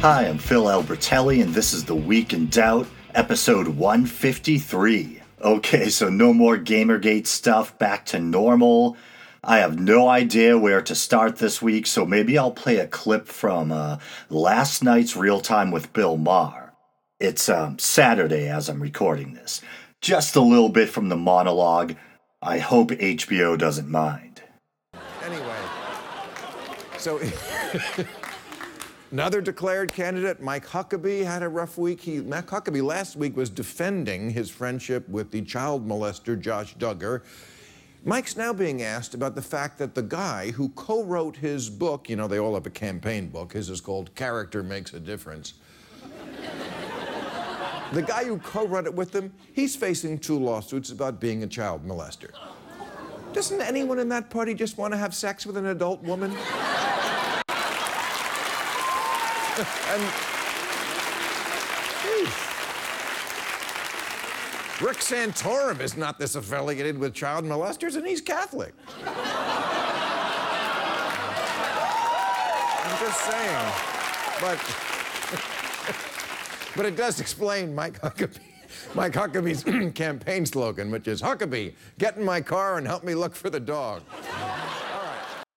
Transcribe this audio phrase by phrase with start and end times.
[0.00, 5.20] Hi, I'm Phil Albertelli, and this is The Week in Doubt, episode 153.
[5.42, 8.96] Okay, so no more Gamergate stuff, back to normal.
[9.44, 13.26] I have no idea where to start this week, so maybe I'll play a clip
[13.26, 13.98] from uh,
[14.30, 16.72] last night's Real Time with Bill Maher.
[17.18, 19.60] It's um, Saturday as I'm recording this.
[20.00, 21.94] Just a little bit from the monologue.
[22.40, 24.40] I hope HBO doesn't mind.
[25.22, 25.58] Anyway,
[26.96, 27.20] so
[29.10, 32.00] another declared candidate, Mike Huckabee, had a rough week.
[32.00, 37.22] He, Mike Huckabee last week was defending his friendship with the child molester Josh Duggar.
[38.04, 42.08] Mike's now being asked about the fact that the guy who co wrote his book,
[42.08, 45.54] you know, they all have a campaign book, his is called Character Makes a Difference.
[47.92, 51.46] the guy who co wrote it with him, he's facing two lawsuits about being a
[51.46, 52.30] child molester.
[53.34, 56.34] Doesn't anyone in that party just want to have sex with an adult woman?
[59.90, 60.02] and.
[62.02, 62.50] Geez.
[64.80, 68.72] Rick Santorum is not this affiliated with child molesters, and he's Catholic.
[72.84, 73.72] I'm just saying.
[74.40, 74.58] But,
[76.76, 78.38] but it does explain Mike Huckabee.
[78.94, 83.34] Mike Huckabee's campaign slogan, which is Huckabee, get in my car and help me look
[83.34, 84.00] for the dog.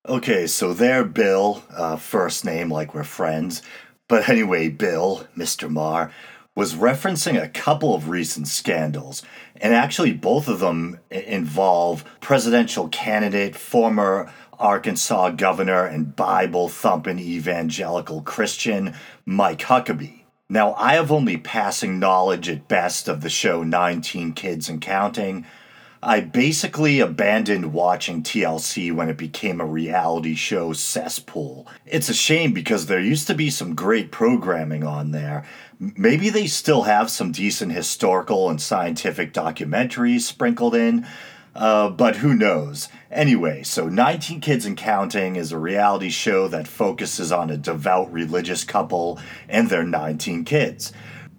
[0.06, 3.62] Okay, so there, Bill, uh, first name like we're friends.
[4.10, 5.70] But anyway, Bill, Mr.
[5.70, 6.12] Maher,
[6.54, 9.24] was referencing a couple of recent scandals,
[9.56, 18.22] and actually both of them involve presidential candidate, former Arkansas governor, and Bible thumping evangelical
[18.24, 20.24] Christian Mike Huckabee.
[20.50, 25.46] Now, I have only passing knowledge at best of the show 19 Kids and Counting.
[26.06, 31.66] I basically abandoned watching TLC when it became a reality show cesspool.
[31.86, 35.46] It's a shame because there used to be some great programming on there.
[35.80, 41.08] Maybe they still have some decent historical and scientific documentaries sprinkled in,
[41.56, 42.90] uh, but who knows?
[43.10, 48.12] Anyway, so 19 Kids and Counting is a reality show that focuses on a devout
[48.12, 50.92] religious couple and their 19 kids.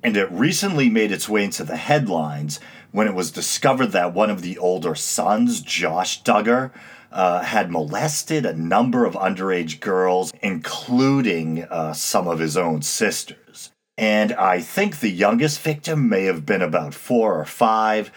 [0.03, 2.61] And it recently made its way into the headlines
[2.95, 6.71] when it was discovered that one of the older sons, Josh Duggar,
[7.11, 13.73] uh, had molested a number of underage girls, including uh, some of his own sisters.
[13.99, 18.13] And I think the youngest victim may have been about four or five.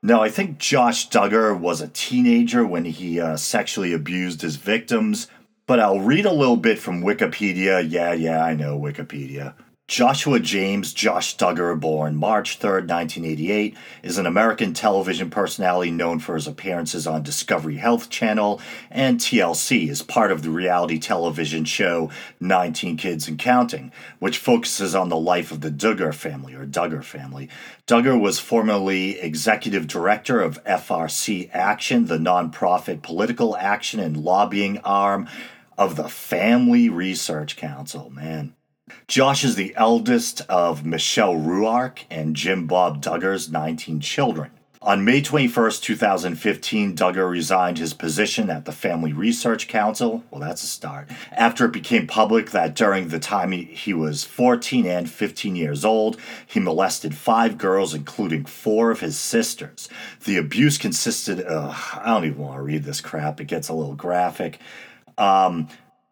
[0.00, 5.26] No, I think Josh Duggar was a teenager when he uh, sexually abused his victims.
[5.66, 7.84] But I'll read a little bit from Wikipedia.
[7.84, 9.54] Yeah, yeah, I know Wikipedia.
[9.90, 16.36] Joshua James Josh Duggar, born March 3, 1988, is an American television personality known for
[16.36, 22.08] his appearances on Discovery Health Channel and TLC as part of the reality television show
[22.38, 23.90] 19 Kids and Counting,
[24.20, 27.48] which focuses on the life of the Duggar family or Duggar family.
[27.88, 35.28] Duggar was formerly executive director of FRC Action, the nonprofit political action and lobbying arm
[35.76, 38.08] of the Family Research Council.
[38.10, 38.54] Man.
[39.08, 44.50] Josh is the eldest of Michelle Ruark and Jim Bob Duggar's 19 children.
[44.82, 50.24] On May 21, 2015, Duggar resigned his position at the Family Research Council.
[50.30, 51.10] Well, that's a start.
[51.32, 56.18] After it became public that during the time he, was 14 and 15 years old,
[56.46, 59.90] he molested five girls, including four of his sisters.
[60.24, 63.74] The abuse consisted of, I don't even want to read this crap, it gets a
[63.74, 64.60] little graphic.
[65.18, 65.68] Um,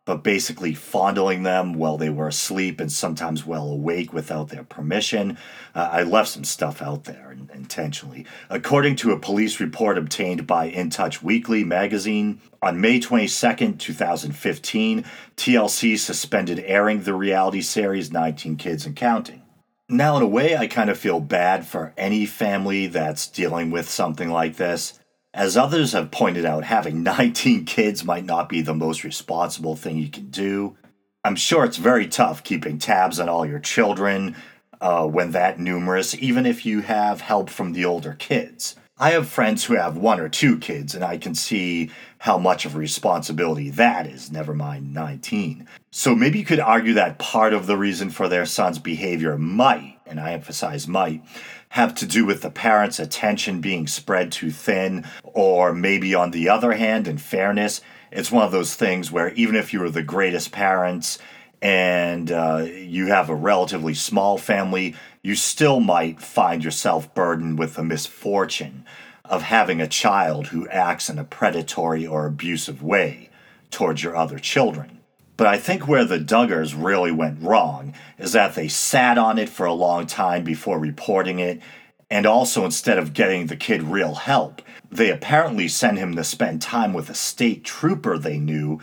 [0.09, 5.37] but basically fondling them while they were asleep and sometimes well awake without their permission.
[5.75, 8.25] Uh, I left some stuff out there intentionally.
[8.49, 15.05] According to a police report obtained by In Touch Weekly magazine, on May 22, 2015,
[15.37, 19.43] TLC suspended airing the reality series 19 Kids and Counting.
[19.91, 23.91] Now, in a way, I kind of feel bad for any family that's dealing with
[23.91, 24.98] something like this.
[25.35, 29.99] As others have pointed out, having 19 kids might not be the most responsible thing
[29.99, 30.77] you can do.
[31.23, 34.37] I'm sure it's very tough keeping tabs on all your children
[34.81, 38.77] uh, when that numerous, even if you have help from the older kids.
[39.01, 42.65] I have friends who have one or two kids, and I can see how much
[42.65, 45.69] of a responsibility that is, never mind 19.
[45.93, 49.99] So maybe you could argue that part of the reason for their son's behavior might,
[50.05, 51.23] and I emphasize might,
[51.71, 56.49] have to do with the parents' attention being spread too thin, or maybe on the
[56.49, 57.81] other hand, in fairness,
[58.11, 61.19] it's one of those things where even if you are the greatest parents
[61.61, 67.75] and uh, you have a relatively small family, you still might find yourself burdened with
[67.75, 68.85] the misfortune
[69.25, 73.29] of having a child who acts in a predatory or abusive way
[73.71, 74.98] towards your other children.
[75.39, 79.49] But I think where the Duggars really went wrong is that they sat on it
[79.49, 81.63] for a long time before reporting it,
[82.11, 86.61] and also instead of getting the kid real help, they apparently sent him to spend
[86.61, 88.81] time with a state trooper they knew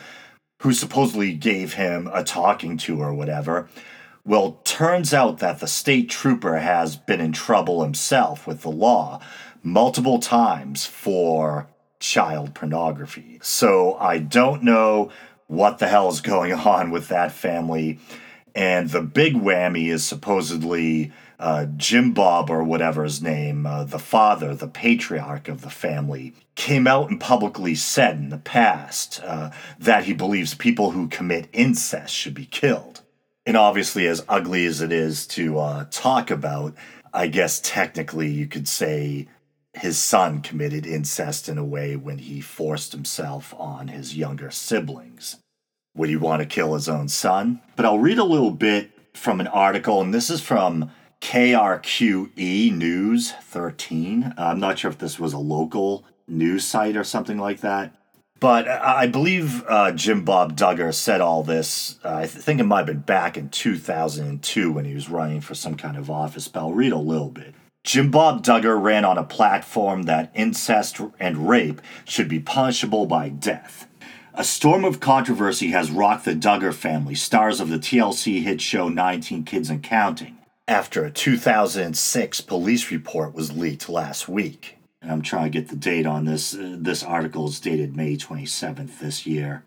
[0.61, 3.67] who supposedly gave him a talking to or whatever.
[4.23, 9.19] Well, turns out that the state trooper has been in trouble himself with the law
[9.61, 11.67] multiple times for
[11.99, 13.39] child pornography.
[13.41, 15.11] So I don't know
[15.47, 17.99] what the hell is going on with that family.
[18.53, 23.99] And the big whammy is supposedly uh, Jim Bob, or whatever his name, uh, the
[23.99, 29.51] father, the patriarch of the family, came out and publicly said in the past uh,
[29.77, 33.01] that he believes people who commit incest should be killed.
[33.45, 36.73] And obviously, as ugly as it is to uh, talk about,
[37.13, 39.27] I guess technically you could say
[39.75, 45.37] his son committed incest in a way when he forced himself on his younger siblings.
[45.95, 47.61] Would he want to kill his own son?
[47.75, 50.91] But I'll read a little bit from an article, and this is from
[51.21, 54.33] KRQE News 13.
[54.37, 57.93] I'm not sure if this was a local news site or something like that.
[58.39, 61.97] But I believe uh, Jim Bob Duggar said all this.
[62.03, 65.55] Uh, I think it might have been back in 2002 when he was running for
[65.55, 66.49] some kind of office.
[66.49, 67.55] But I'll read a little bit.
[67.85, 73.29] Jim Bob Duggar ran on a platform that incest and rape should be punishable by
[73.29, 73.87] death.
[74.33, 78.89] A storm of controversy has rocked the Duggar family, stars of the TLC hit show
[78.89, 80.35] 19 Kids and Counting,
[80.67, 84.79] after a 2006 police report was leaked last week.
[84.99, 86.55] And I'm trying to get the date on this.
[86.55, 89.63] Uh, this article is dated May 27th this year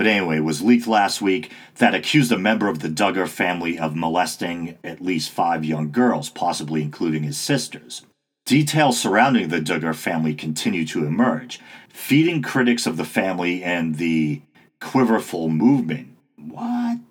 [0.00, 3.94] but anyway, was leaked last week that accused a member of the Duggar family of
[3.94, 8.06] molesting at least five young girls, possibly including his sisters.
[8.46, 11.60] Details surrounding the Duggar family continue to emerge,
[11.90, 14.40] feeding critics of the family and the
[14.80, 16.16] Quiverful movement.
[16.38, 17.00] What?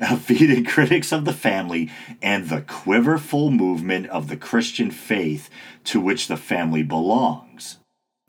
[0.00, 1.88] Uh, feeding critics of the family
[2.20, 5.48] and the quiverful movement of the Christian faith
[5.84, 7.78] to which the family belongs.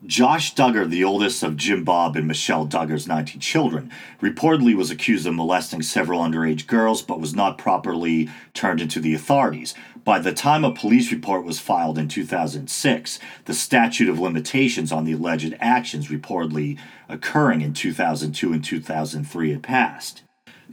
[0.06, 3.90] Josh Duggar, the oldest of Jim Bob and Michelle Duggar's 19 children,
[4.20, 9.14] reportedly was accused of molesting several underage girls but was not properly turned into the
[9.14, 9.74] authorities.
[10.04, 15.04] By the time a police report was filed in 2006, the statute of limitations on
[15.04, 16.78] the alleged actions reportedly
[17.08, 20.22] occurring in 2002 and 2003 had passed.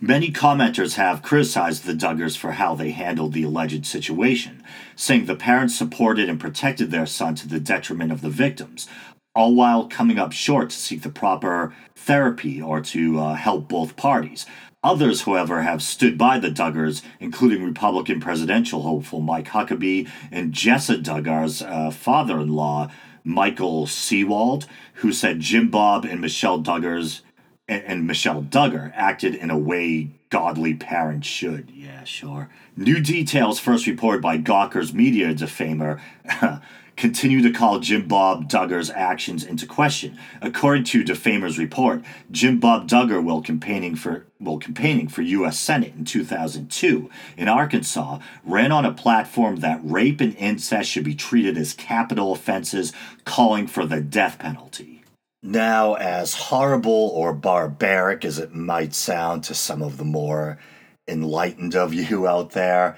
[0.03, 4.63] Many commenters have criticized the Duggars for how they handled the alleged situation,
[4.95, 8.87] saying the parents supported and protected their son to the detriment of the victims,
[9.35, 13.95] all while coming up short to seek the proper therapy or to uh, help both
[13.95, 14.45] parties.
[14.83, 21.01] Others, however, have stood by the Duggars, including Republican presidential hopeful Mike Huckabee and Jessa
[21.01, 22.89] Duggar's uh, father in law,
[23.23, 27.21] Michael Seewald, who said Jim Bob and Michelle Duggars
[27.67, 31.69] and, and Michelle Duggar acted in a way godly parents should.
[31.69, 32.49] Yeah, sure.
[32.75, 36.01] New details first reported by Gawker's media defamer
[36.95, 40.17] continue to call Jim Bob Duggar's actions into question.
[40.41, 45.59] According to Defamer's report, Jim Bob Duggar will campaigning for while campaigning for U.S.
[45.59, 51.13] Senate in 2002 in Arkansas, ran on a platform that rape and incest should be
[51.13, 52.91] treated as capital offenses,
[53.23, 55.03] calling for the death penalty.
[55.43, 60.59] Now, as horrible or barbaric as it might sound to some of the more
[61.07, 62.97] enlightened of you out there,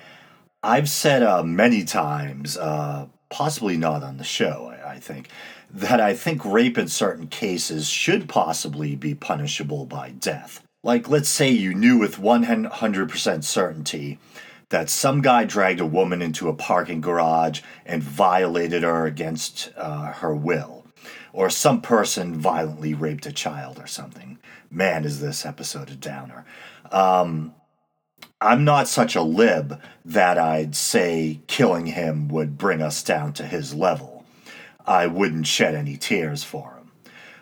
[0.61, 5.27] I've said uh, many times, uh, possibly not on the show, I, I think,
[5.71, 10.61] that I think rape in certain cases should possibly be punishable by death.
[10.83, 14.19] Like, let's say you knew with 100% certainty
[14.69, 20.13] that some guy dragged a woman into a parking garage and violated her against uh,
[20.13, 20.85] her will,
[21.31, 24.37] or some person violently raped a child or something.
[24.69, 26.45] Man, is this episode a downer.
[26.91, 27.55] Um,
[28.41, 33.43] I'm not such a lib that I'd say killing him would bring us down to
[33.45, 34.25] his level.
[34.85, 36.91] I wouldn't shed any tears for him.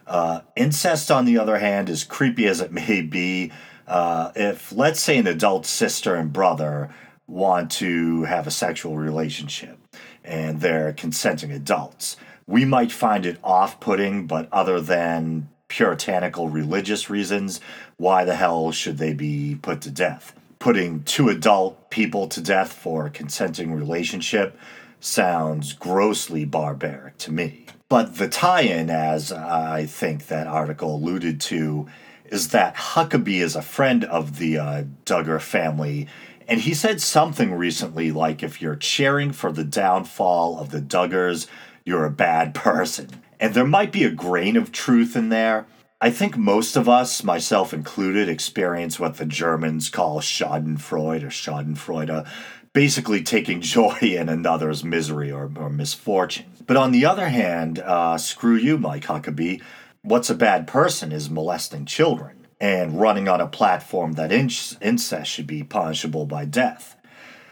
[0.06, 3.52] Uh, incest, on the other hand, as creepy as it may be,
[3.88, 6.94] uh, if, let's say, an adult sister and brother
[7.28, 9.80] want to have a sexual relationship
[10.24, 17.10] and they're consenting adults, we might find it off putting, but other than puritanical religious
[17.10, 17.62] reasons,
[17.98, 20.34] why the hell should they be put to death?
[20.62, 24.56] Putting two adult people to death for a consenting relationship
[25.00, 27.66] sounds grossly barbaric to me.
[27.90, 31.88] But the tie in, as I think that article alluded to,
[32.26, 36.08] is that Huckabee is a friend of the uh, Duggar family.
[36.48, 41.48] And he said something recently like if you're cheering for the downfall of the Duggars,
[41.86, 43.10] you're a bad person.
[43.40, 45.66] And there might be a grain of truth in there,
[46.04, 52.28] I think most of us, myself included, experience what the Germans call Schadenfreude or Schadenfreude,
[52.74, 56.48] basically taking joy in another's misery or, or misfortune.
[56.66, 59.62] But on the other hand, uh, screw you, Mike Huckabee.
[60.02, 65.46] What's a bad person is molesting children and running on a platform that incest should
[65.46, 66.96] be punishable by death.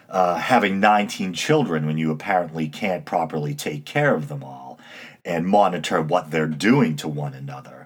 [0.10, 4.80] Uh, having 19 children when you apparently can't properly take care of them all
[5.24, 7.79] and monitor what they're doing to one another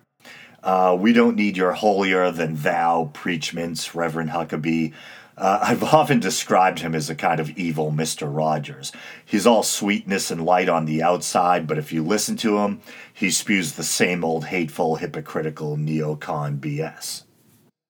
[0.64, 4.94] uh, we don't need your holier than thou preachments, Reverend Huckabee.
[5.38, 8.34] Uh, I've often described him as a kind of evil Mr.
[8.34, 8.94] Rogers.
[9.26, 12.82] He's all sweetness and light on the outside, but if you listen to him,
[13.14, 17.24] he spews the same old hateful, hypocritical neocon BS.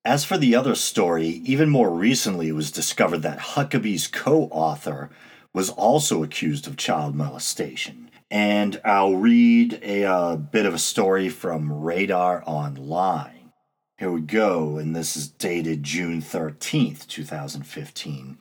[0.04, 5.10] As for the other story, even more recently it was discovered that Huckabee's co author
[5.54, 8.03] was also accused of child molestation
[8.34, 13.52] and I'll read a, uh, bit of a story from Radar Online.
[14.00, 18.40] Here we go, and this is dated June 13th, 2015.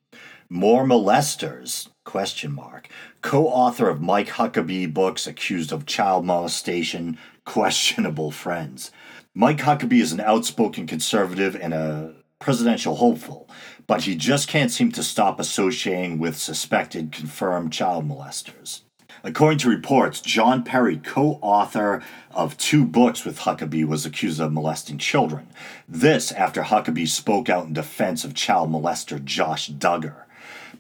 [0.49, 2.89] More molesters, question mark.
[3.21, 8.93] Co-author of Mike Huckabee books accused of child molestation, questionable friends.
[9.35, 13.47] Mike Huckabee is an outspoken conservative and a presidential hopeful,
[13.87, 18.81] but he just can't seem to stop associating with suspected confirmed child molesters.
[19.25, 22.03] According to reports, John Perry, co author
[22.33, 25.49] of two books with Huckabee, was accused of molesting children.
[25.89, 30.25] This after Huckabee spoke out in defense of child molester Josh Duggar.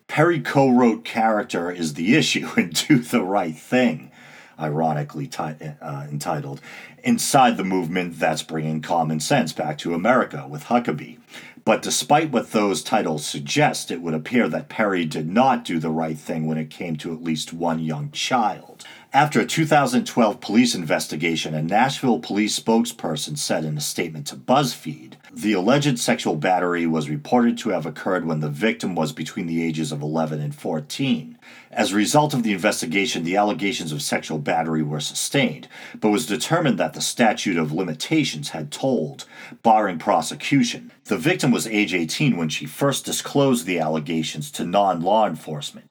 [0.08, 4.10] Perry co wrote Character is the Issue and Do the Right Thing,
[4.58, 5.38] ironically t-
[5.80, 6.60] uh, entitled,
[7.04, 11.18] Inside the Movement That's Bringing Common Sense Back to America with Huckabee.
[11.64, 15.90] But despite what those titles suggest, it would appear that Perry did not do the
[15.90, 18.84] right thing when it came to at least one young child.
[19.14, 25.16] After a 2012 police investigation, a Nashville police spokesperson said in a statement to BuzzFeed
[25.34, 29.64] the alleged sexual battery was reported to have occurred when the victim was between the
[29.64, 31.38] ages of 11 and 14.
[31.70, 36.26] As a result of the investigation, the allegations of sexual battery were sustained, but was
[36.26, 39.24] determined that the statute of limitations had told,
[39.62, 40.92] barring prosecution.
[41.04, 45.86] The victim was age 18 when she first disclosed the allegations to non law enforcement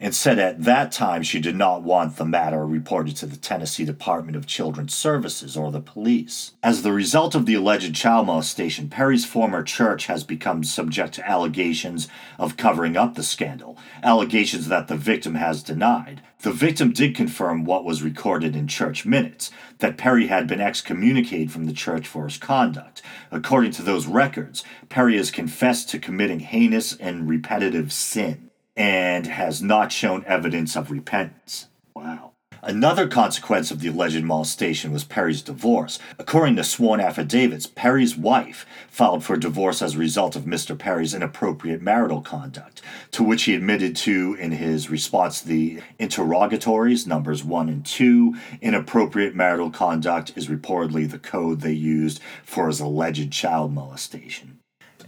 [0.00, 3.84] and said at that time she did not want the matter reported to the Tennessee
[3.84, 6.52] Department of Children's Services or the police.
[6.62, 11.28] As the result of the alleged child molestation, Perry's former church has become subject to
[11.28, 16.22] allegations of covering up the scandal, allegations that the victim has denied.
[16.42, 21.50] The victim did confirm what was recorded in church minutes that Perry had been excommunicated
[21.50, 23.02] from the church for his conduct.
[23.30, 28.45] According to those records, Perry has confessed to committing heinous and repetitive sin
[28.76, 31.68] and has not shown evidence of repentance.
[31.94, 32.32] Wow.
[32.66, 36.00] Another consequence of the alleged molestation was Perry's divorce.
[36.18, 40.76] According to sworn affidavits, Perry's wife filed for divorce as a result of Mr.
[40.76, 47.06] Perry's inappropriate marital conduct, to which he admitted to in his response to the interrogatories,
[47.06, 48.34] numbers 1 and 2.
[48.60, 54.58] Inappropriate marital conduct is reportedly the code they used for his alleged child molestation.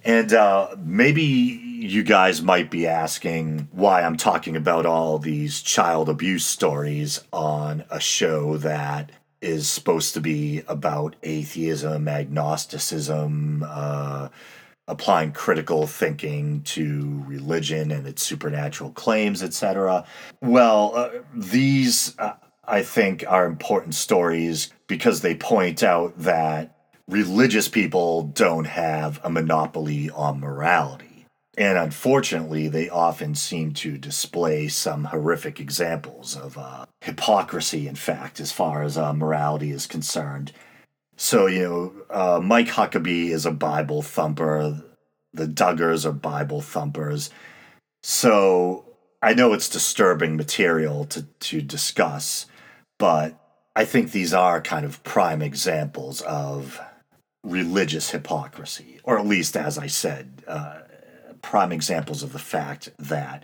[0.05, 6.09] And uh, maybe you guys might be asking why I'm talking about all these child
[6.09, 14.29] abuse stories on a show that is supposed to be about atheism, agnosticism, uh,
[14.89, 20.05] applying critical thinking to religion and its supernatural claims, etc.
[20.43, 22.33] Well, uh, these, uh,
[22.65, 26.75] I think, are important stories because they point out that
[27.07, 31.08] religious people don't have a monopoly on morality.
[31.59, 38.39] And unfortunately, they often seem to display some horrific examples of uh, hypocrisy, in fact,
[38.39, 40.53] as far as uh, morality is concerned.
[41.17, 44.85] So, you know, uh, Mike Huckabee is a Bible thumper,
[45.33, 47.29] the Duggars are Bible thumpers.
[48.05, 48.85] So,
[49.21, 52.47] I know it's disturbing material to, to discuss,
[53.01, 53.37] but
[53.75, 56.81] I think these are kind of prime examples of
[57.43, 60.83] religious hypocrisy, or at least, as I said, uh,
[61.43, 63.43] prime examples of the fact that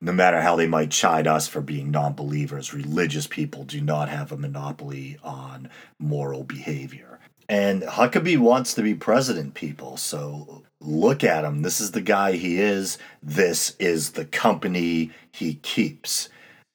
[0.00, 4.08] no matter how they might chide us for being non believers, religious people do not
[4.08, 7.20] have a monopoly on moral behavior.
[7.48, 9.96] And Huckabee wants to be president, people.
[9.96, 11.62] So look at him.
[11.62, 12.98] This is the guy he is.
[13.22, 16.28] This is the company he keeps.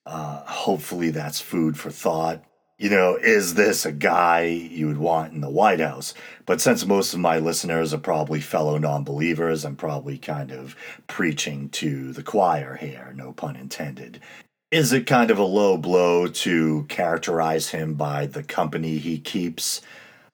[0.05, 2.43] Uh, hopefully, that's food for thought
[2.77, 6.13] you know, is this a guy you would want in the White House?
[6.45, 10.75] But since most of my listeners are probably fellow non believers, I'm probably kind of
[11.07, 14.21] preaching to the choir here, no pun intended.
[14.69, 19.81] Is it kind of a low blow to characterize him by the company he keeps?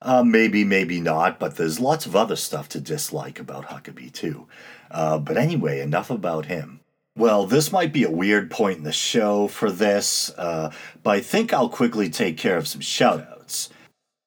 [0.01, 4.47] Uh, maybe, maybe not, but there's lots of other stuff to dislike about Huckabee, too.
[4.91, 6.81] Uh, but anyway, enough about him.
[7.15, 10.71] Well, this might be a weird point in the show for this, uh,
[11.03, 13.69] but I think I'll quickly take care of some shoutouts.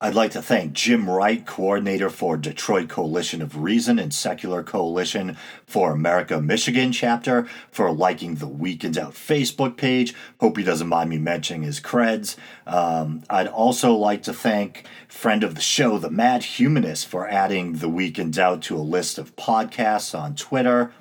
[0.01, 5.37] I'd like to thank Jim Wright, coordinator for Detroit Coalition of Reason and Secular Coalition
[5.67, 10.15] for America Michigan chapter, for liking the Week Out Facebook page.
[10.39, 12.37] Hope he doesn't mind me mentioning his creds.
[12.69, 17.79] Um, I'd also like to thank friend of the show, the Mad Humanist, for adding
[17.79, 20.93] the Week Out to a list of podcasts on Twitter.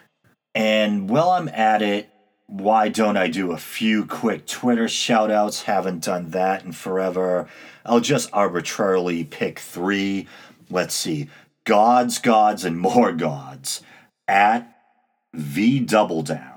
[0.54, 2.10] And while I'm at it,
[2.46, 5.62] why don't I do a few quick Twitter shoutouts?
[5.62, 7.48] Haven't done that in forever.
[7.86, 10.28] I'll just arbitrarily pick three.
[10.68, 11.30] Let's see.
[11.64, 13.80] Gods, Gods, and More Gods
[14.28, 14.76] at
[15.32, 16.55] V Double Down.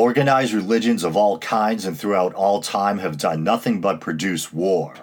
[0.00, 4.94] Organized religions of all kinds and throughout all time have done nothing but produce war.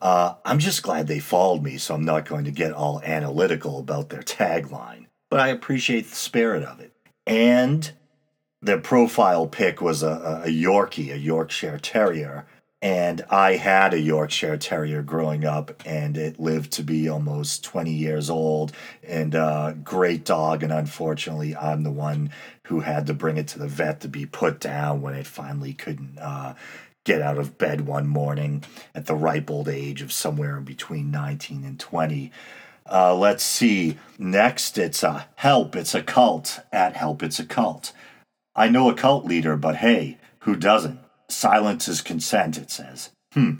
[0.00, 3.78] Uh, I'm just glad they followed me, so I'm not going to get all analytical
[3.78, 6.94] about their tagline, but I appreciate the spirit of it.
[7.26, 7.92] And
[8.62, 12.46] their profile pic was a, a Yorkie, a Yorkshire Terrier,
[12.82, 17.90] and I had a Yorkshire Terrier growing up, and it lived to be almost 20
[17.90, 20.62] years old and a great dog.
[20.62, 22.30] And unfortunately, I'm the one
[22.66, 25.72] who had to bring it to the vet to be put down when it finally
[25.72, 26.54] couldn't uh,
[27.04, 31.10] get out of bed one morning at the ripe old age of somewhere in between
[31.10, 32.32] 19 and 20.
[32.90, 33.96] Uh, let's see.
[34.18, 35.76] Next, it's a help.
[35.76, 36.60] It's a cult.
[36.72, 37.92] At help, it's a cult.
[38.54, 40.98] I know a cult leader, but hey, who doesn't?
[41.28, 43.10] Silence is consent, it says.
[43.32, 43.54] Hmm.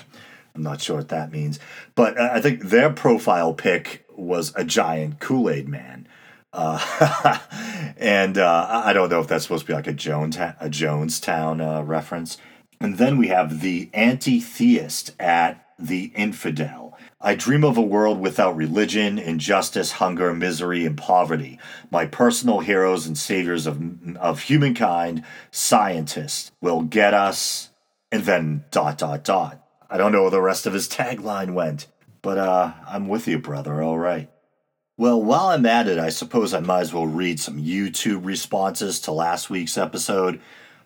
[0.54, 1.60] I'm not sure what that means.
[1.94, 6.08] But uh, I think their profile pic was a giant Kool Aid man.
[6.56, 7.38] Uh,
[7.98, 11.60] and uh, I don't know if that's supposed to be like a Jones a Jonestown
[11.60, 12.38] uh, reference.
[12.80, 16.96] And then we have the anti-theist at the infidel.
[17.20, 21.58] I dream of a world without religion, injustice, hunger, misery, and poverty.
[21.90, 23.82] My personal heroes and saviors of,
[24.16, 27.70] of humankind, scientists, will get us,
[28.10, 29.62] and then dot, dot, dot.
[29.90, 31.86] I don't know where the rest of his tagline went,
[32.22, 34.30] but uh, I'm with you, brother, all right.
[34.98, 38.98] Well, while I'm at it, I suppose I might as well read some YouTube responses
[39.00, 40.40] to last week's episode.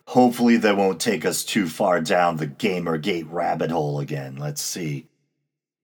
[0.07, 4.35] Hopefully, they won't take us too far down the Gamergate rabbit hole again.
[4.35, 5.07] Let's see.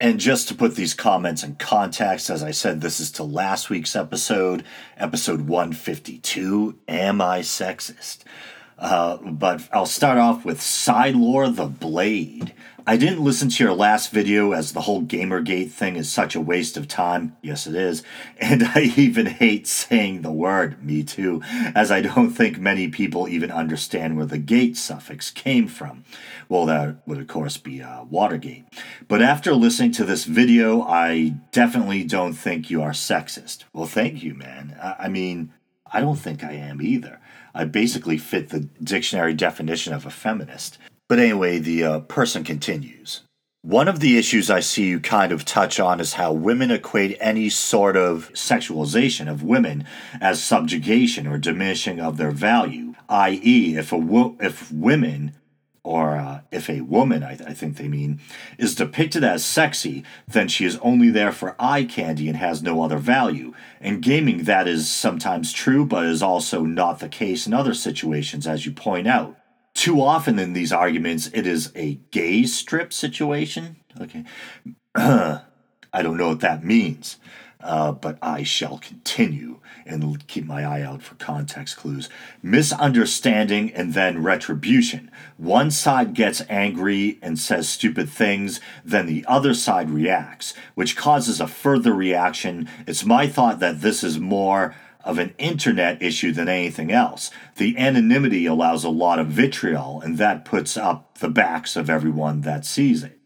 [0.01, 3.69] And just to put these comments in context, as I said, this is to last
[3.69, 4.65] week's episode,
[4.97, 8.19] episode 152 Am I Sexist?
[8.77, 12.53] Uh, but I'll start off with Sidelore the Blade.
[12.89, 16.41] I didn't listen to your last video as the whole Gamergate thing is such a
[16.41, 17.35] waste of time.
[17.41, 18.01] Yes, it is.
[18.39, 21.41] And I even hate saying the word, me too,
[21.75, 26.05] as I don't think many people even understand where the gate suffix came from.
[26.47, 28.63] Well, that would, of course, be uh, Watergate.
[29.09, 33.65] But after listening to this video, I definitely don't think you are sexist.
[33.73, 34.77] Well, thank you, man.
[34.81, 35.51] I, I mean,
[35.91, 37.19] I don't think I am either.
[37.53, 40.77] I basically fit the dictionary definition of a feminist.
[41.09, 43.21] But anyway, the uh, person continues.
[43.61, 47.17] One of the issues I see you kind of touch on is how women equate
[47.19, 49.85] any sort of sexualization of women
[50.21, 55.33] as subjugation or diminishing of their value, i.e., if a wo- if women
[55.83, 58.19] or uh, if a woman, I, th- I think they mean,
[58.57, 62.83] is depicted as sexy, then she is only there for eye candy and has no
[62.83, 63.53] other value.
[63.79, 68.45] In gaming, that is sometimes true, but is also not the case in other situations,
[68.45, 69.37] as you point out
[69.77, 73.77] too often in these arguments, it is a gay strip situation.
[74.01, 74.25] Okay.
[74.95, 77.17] I don't know what that means,
[77.61, 82.09] uh, but I shall continue and keep my eye out for context clues.
[82.41, 85.11] Misunderstanding and then retribution.
[85.37, 91.39] One side gets angry and says stupid things, then the other side reacts, which causes
[91.39, 92.67] a further reaction.
[92.87, 94.75] It's my thought that this is more
[95.07, 97.31] of an internet issue than anything else.
[97.55, 102.41] The anonymity allows a lot of vitriol, and that puts up the backs of everyone
[102.41, 103.17] that sees it.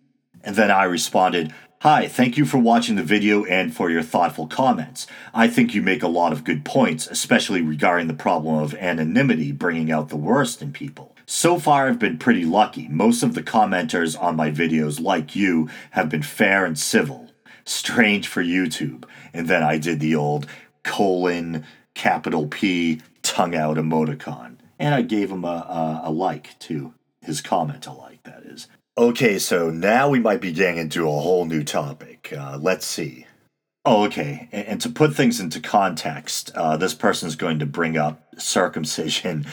[0.44, 4.46] And then I responded, Hi, thank you for watching the video and for your thoughtful
[4.46, 5.08] comments.
[5.34, 9.52] I think you make a lot of good points, especially regarding the problem of anonymity
[9.52, 11.16] bringing out the worst in people.
[11.26, 12.88] So far, I've been pretty lucky.
[12.88, 17.32] Most of the commenters on my videos, like you, have been fair and civil.
[17.66, 19.06] Strange for YouTube.
[19.34, 20.46] And then I did the old
[20.84, 24.58] colon, capital P, tongue out emoticon.
[24.80, 28.68] And I gave him a, a, a like to his comment, a like, that is.
[28.98, 32.34] Okay, so now we might be getting into a whole new topic.
[32.38, 33.26] Uh, let's see.
[33.86, 34.50] Oh, okay.
[34.52, 38.22] And, and, to put things into context, uh, this person is going to bring up
[38.38, 39.46] circumcision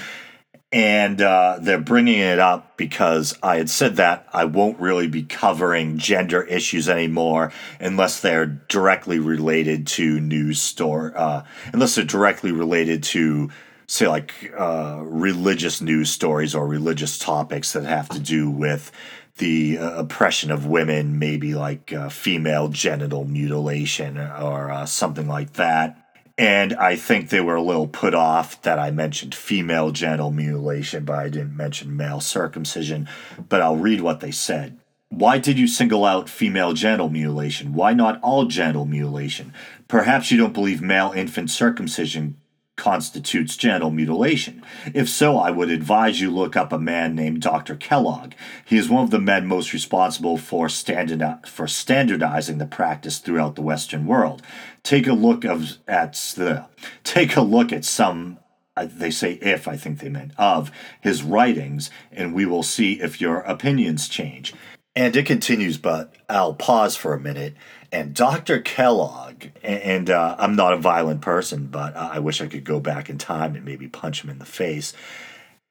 [0.70, 5.22] and uh, they're bringing it up because I had said that I won't really be
[5.22, 12.52] covering gender issues anymore unless they're directly related to news store, uh, unless they're directly
[12.52, 13.48] related to,
[13.86, 18.92] say, like uh, religious news stories or religious topics that have to do with
[19.38, 25.54] the uh, oppression of women, maybe like uh, female genital mutilation or uh, something like
[25.54, 26.07] that
[26.38, 31.04] and I think they were a little put off that I mentioned female genital mutilation,
[31.04, 33.08] but I didn't mention male circumcision.
[33.48, 34.78] But I'll read what they said.
[35.08, 37.74] Why did you single out female genital mutilation?
[37.74, 39.52] Why not all genital mutilation?
[39.88, 42.36] Perhaps you don't believe male infant circumcision
[42.78, 44.62] constitutes genital mutilation.
[44.94, 47.76] If so, I would advise you look up a man named Dr.
[47.76, 48.32] Kellogg.
[48.64, 53.56] He is one of the men most responsible for, standard, for standardizing the practice throughout
[53.56, 54.40] the Western world.
[54.82, 56.66] Take a look of at the
[57.04, 58.38] take a look at some
[58.78, 63.00] uh, they say if I think they meant of his writings, and we will see
[63.00, 64.54] if your opinions change.
[64.94, 67.54] And it continues, but I'll pause for a minute.
[67.90, 68.60] And Dr.
[68.60, 73.08] Kellogg, and uh, I'm not a violent person, but I wish I could go back
[73.08, 74.92] in time and maybe punch him in the face.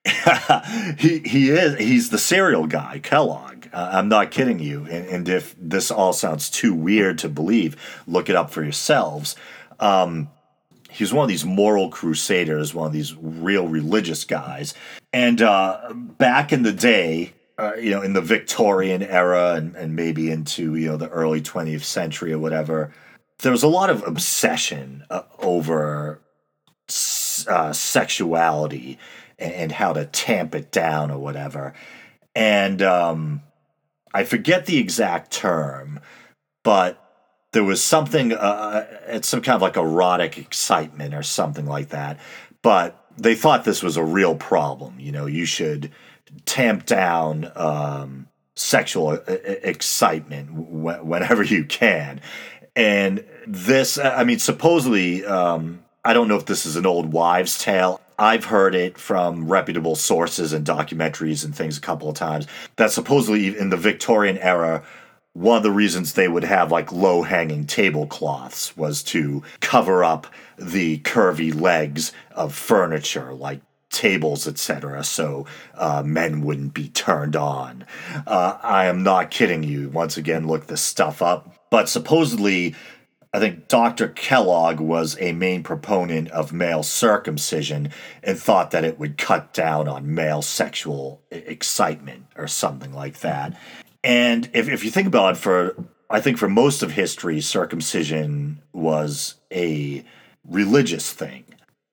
[0.98, 3.68] he he is he's the cereal guy, Kellogg.
[3.74, 4.86] Uh, I'm not kidding you.
[4.86, 7.76] And, and, if this all sounds too weird to believe,
[8.08, 9.36] look it up for yourselves.
[9.80, 10.30] Um,
[11.12, 14.74] one of these moral crusaders, one of these real religious guys.
[15.14, 19.96] And uh, back in the day, uh, you know, in the Victorian era and, and
[19.96, 22.94] maybe into, you know, the early 20th century or whatever,
[23.40, 26.22] there was a lot of obsession uh, over
[27.48, 29.00] uh, sexuality
[29.40, 31.74] and, and, how to tamp it down or whatever.
[32.36, 33.42] And um,
[34.14, 36.00] I forget the exact term,
[36.64, 37.04] but
[37.52, 42.20] there was something, uh, it's some kind of like erotic excitement or something like that.
[42.62, 45.00] But they thought this was a real problem.
[45.00, 45.92] You know, you should
[46.46, 52.22] tamp down um, sexual uh, excitement whenever you can.
[52.76, 57.58] And this, I mean, supposedly, um, I don't know if this is an old wives'
[57.58, 58.02] tale.
[58.20, 62.92] I've heard it from reputable sources and documentaries and things a couple of times that
[62.92, 64.84] supposedly in the Victorian era,
[65.34, 70.26] one of the reasons they would have like low hanging tablecloths was to cover up
[70.58, 73.62] the curvy legs of furniture like
[73.98, 77.84] tables, etc., so uh, men wouldn't be turned on.
[78.28, 79.90] Uh, I am not kidding you.
[79.90, 81.56] Once again, look this stuff up.
[81.72, 82.76] But supposedly,
[83.34, 84.10] I think Dr.
[84.10, 87.90] Kellogg was a main proponent of male circumcision
[88.24, 93.58] and thought that it would cut down on male sexual excitement or something like that.
[94.04, 95.76] And if, if you think about it, for
[96.10, 100.06] I think for most of history, circumcision was a
[100.46, 101.44] religious thing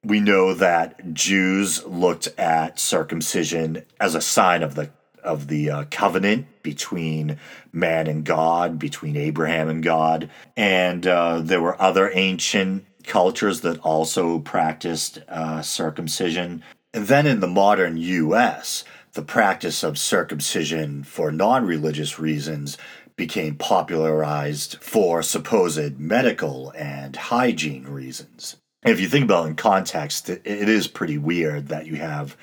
[0.04, 4.90] we know that Jews looked at circumcision as a sign of the
[5.22, 7.38] of the uh, covenant between
[7.72, 13.78] man and God, between Abraham and God, and uh, there were other ancient cultures that
[13.80, 16.62] also practiced uh, circumcision.
[16.92, 22.76] And then in the modern U.S., the practice of circumcision for non religious reasons
[23.16, 28.56] became popularized for supposed medical and hygiene reasons.
[28.84, 32.36] If you think about it in context, it is pretty weird that you have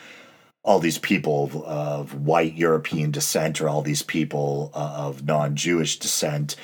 [0.63, 5.55] all these people of, of white European descent or all these people uh, of non
[5.55, 6.55] Jewish descent,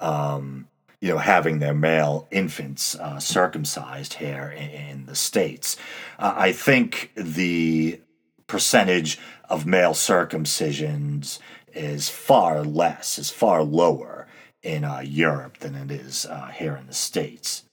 [0.00, 0.68] um,
[1.00, 5.76] you know, having their male infants uh, circumcised here in, in the States.
[6.18, 8.00] Uh, I think the
[8.46, 9.18] percentage
[9.48, 11.38] of male circumcisions
[11.72, 14.26] is far less, is far lower
[14.62, 17.63] in uh, Europe than it is uh, here in the States.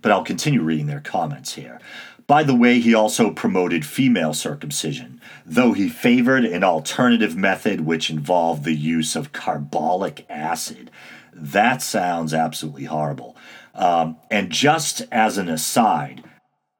[0.00, 1.80] But I'll continue reading their comments here.
[2.26, 8.10] By the way, he also promoted female circumcision, though he favored an alternative method which
[8.10, 10.90] involved the use of carbolic acid.
[11.32, 13.34] That sounds absolutely horrible.
[13.74, 16.22] Um, and just as an aside,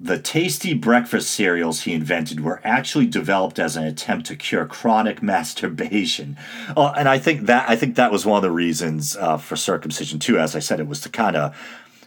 [0.01, 5.23] the tasty breakfast cereals he invented were actually developed as an attempt to cure chronic
[5.23, 6.37] masturbation.
[6.77, 9.57] Oh, and I think that I think that was one of the reasons uh, for
[9.57, 10.39] circumcision too.
[10.39, 11.57] As I said, it was to kind of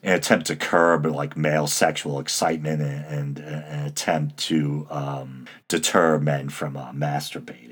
[0.04, 6.20] an attempt to curb like male sexual excitement and, and an attempt to um, deter
[6.20, 7.71] men from uh, masturbating.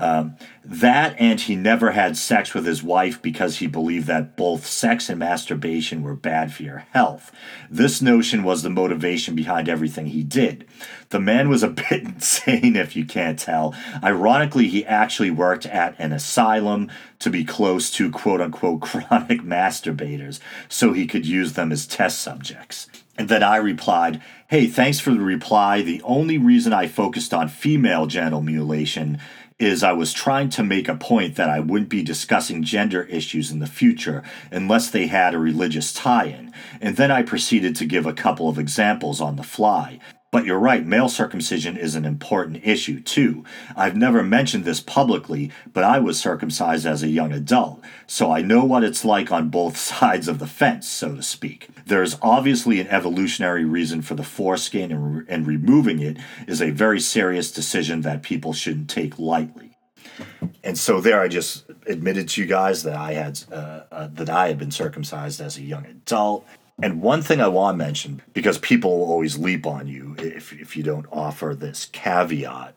[0.00, 4.66] Um, that and he never had sex with his wife because he believed that both
[4.66, 7.30] sex and masturbation were bad for your health.
[7.70, 10.66] This notion was the motivation behind everything he did.
[11.10, 13.74] The man was a bit insane, if you can't tell.
[14.02, 20.40] Ironically, he actually worked at an asylum to be close to quote unquote chronic masturbators
[20.68, 22.88] so he could use them as test subjects.
[23.20, 25.82] And then I replied, Hey, thanks for the reply.
[25.82, 29.20] The only reason I focused on female genital mutilation
[29.60, 33.50] is I was trying to make a point that I wouldn't be discussing gender issues
[33.50, 37.84] in the future unless they had a religious tie in, and then I proceeded to
[37.84, 40.00] give a couple of examples on the fly.
[40.32, 43.44] But you're right, male circumcision is an important issue too.
[43.74, 48.40] I've never mentioned this publicly, but I was circumcised as a young adult, so I
[48.40, 51.68] know what it's like on both sides of the fence, so to speak.
[51.84, 56.16] There's obviously an evolutionary reason for the foreskin, and, re- and removing it
[56.46, 59.76] is a very serious decision that people shouldn't take lightly.
[60.62, 64.30] And so there, I just admitted to you guys that I had uh, uh, that
[64.30, 66.46] I had been circumcised as a young adult.
[66.82, 70.76] And one thing I want to mention, because people always leap on you if, if
[70.76, 72.74] you don't offer this caveat,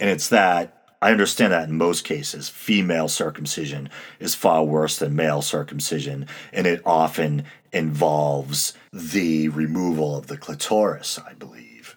[0.00, 5.14] and it's that I understand that in most cases, female circumcision is far worse than
[5.14, 11.96] male circumcision, and it often involves the removal of the clitoris, I believe.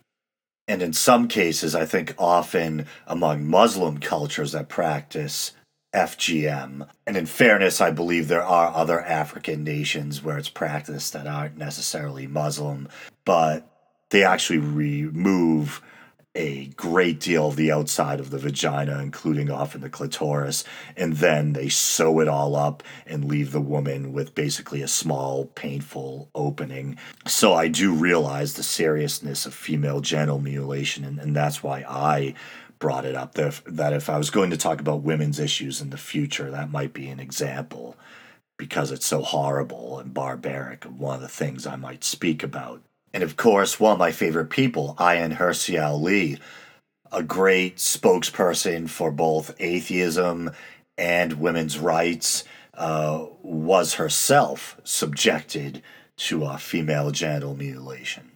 [0.67, 5.53] And in some cases, I think often among Muslim cultures that practice
[5.93, 6.87] FGM.
[7.05, 11.57] And in fairness, I believe there are other African nations where it's practiced that aren't
[11.57, 12.87] necessarily Muslim,
[13.25, 13.67] but
[14.09, 15.81] they actually remove
[16.33, 20.63] a great deal of the outside of the vagina, including often the clitoris,
[20.95, 25.45] and then they sew it all up and leave the woman with basically a small,
[25.45, 26.97] painful opening.
[27.27, 32.33] So I do realize the seriousness of female genital mutilation, and, and that's why I
[32.81, 35.79] brought it up that if, that if I was going to talk about women's issues
[35.79, 37.95] in the future, that might be an example
[38.57, 42.81] because it's so horrible and barbaric of one of the things I might speak about.
[43.13, 46.37] And of course, one of my favorite people, Ayaan Hirsi Ali,
[47.11, 50.51] a great spokesperson for both atheism
[50.97, 55.83] and women's rights, uh, was herself subjected
[56.17, 58.30] to a female genital mutilation.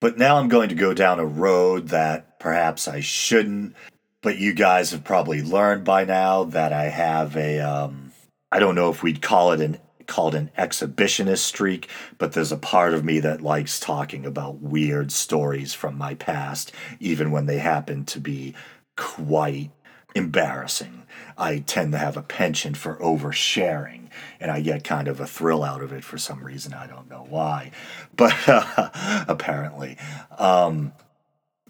[0.00, 3.74] But now I'm going to go down a road that perhaps I shouldn't.
[4.22, 8.12] But you guys have probably learned by now that I have a um,
[8.52, 12.56] I don't know if we'd call it an called an exhibitionist streak, but there's a
[12.56, 17.58] part of me that likes talking about weird stories from my past, even when they
[17.58, 18.54] happen to be
[18.96, 19.70] quite
[20.14, 21.02] embarrassing.
[21.36, 25.62] I tend to have a penchant for oversharing, and I get kind of a thrill
[25.62, 26.74] out of it for some reason.
[26.74, 27.70] I don't know why,
[28.16, 29.96] but uh, apparently.
[30.38, 30.92] Um,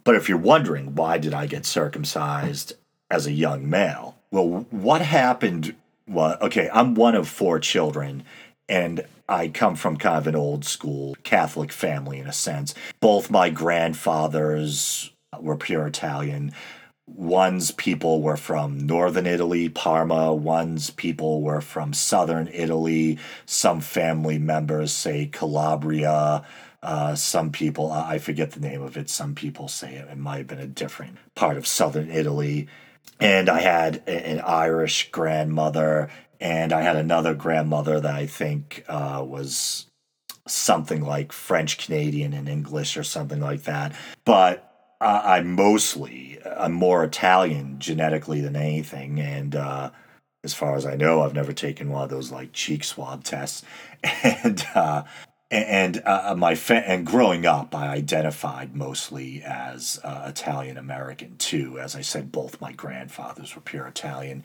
[0.03, 2.73] but if you're wondering why did I get circumcised
[3.11, 5.75] as a young male, well, what happened?
[6.09, 8.25] Well, okay, I'm one of four children,
[8.69, 12.75] and I come from kind of an old school Catholic family in a sense.
[12.99, 16.53] Both my grandfathers were pure Italian
[17.15, 24.39] one's people were from northern Italy, Parma, one's people were from southern Italy, some family
[24.39, 26.45] members say Calabria.
[26.83, 30.39] Uh, some people, I forget the name of it, some people say it, it might
[30.39, 32.69] have been a different part of southern Italy.
[33.19, 39.23] And I had an Irish grandmother, and I had another grandmother that I think uh,
[39.27, 39.87] was
[40.47, 43.93] something like French Canadian and English or something like that.
[44.25, 44.70] But
[45.01, 49.91] uh, I'm mostly I'm more Italian genetically than anything, and uh,
[50.45, 53.65] as far as I know, I've never taken one of those like cheek swab tests.
[54.25, 55.05] And uh,
[55.51, 61.79] and uh, my fa- and growing up, I identified mostly as uh, Italian American too.
[61.79, 64.45] As I said, both my grandfathers were pure Italian.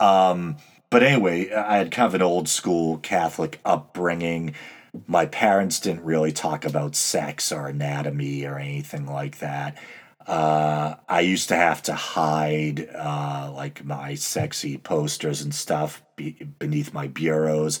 [0.00, 0.56] Um,
[0.90, 4.54] but anyway, I had kind of an old school Catholic upbringing.
[5.06, 9.78] My parents didn't really talk about sex or anatomy or anything like that.
[10.26, 16.42] Uh, I used to have to hide uh, like my sexy posters and stuff be-
[16.58, 17.80] beneath my bureaus.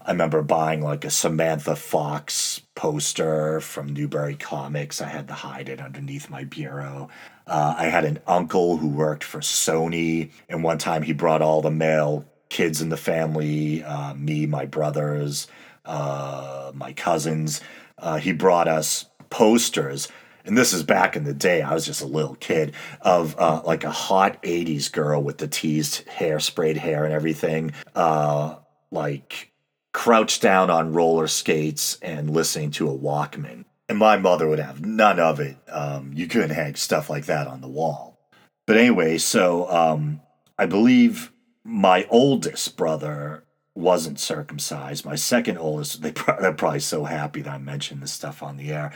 [0.00, 5.00] I remember buying like a Samantha Fox poster from Newbury Comics.
[5.00, 7.08] I had to hide it underneath my bureau.
[7.46, 11.62] Uh, I had an uncle who worked for Sony, and one time he brought all
[11.62, 15.48] the male kids in the family uh, me, my brothers,
[15.84, 17.60] uh, my cousins.
[17.98, 20.08] Uh, he brought us posters
[20.44, 23.62] and this is back in the day, I was just a little kid, of uh,
[23.64, 28.56] like a hot 80s girl with the teased hair, sprayed hair, and everything, uh,
[28.90, 29.52] like
[29.92, 33.64] crouched down on roller skates and listening to a Walkman.
[33.88, 35.56] And my mother would have none of it.
[35.68, 38.18] Um, you couldn't hang stuff like that on the wall.
[38.66, 40.20] But anyway, so um,
[40.58, 41.32] I believe
[41.64, 43.43] my oldest brother
[43.74, 45.04] wasn't circumcised.
[45.04, 48.72] My second oldest, they they're probably so happy that I mentioned this stuff on the
[48.72, 48.92] air.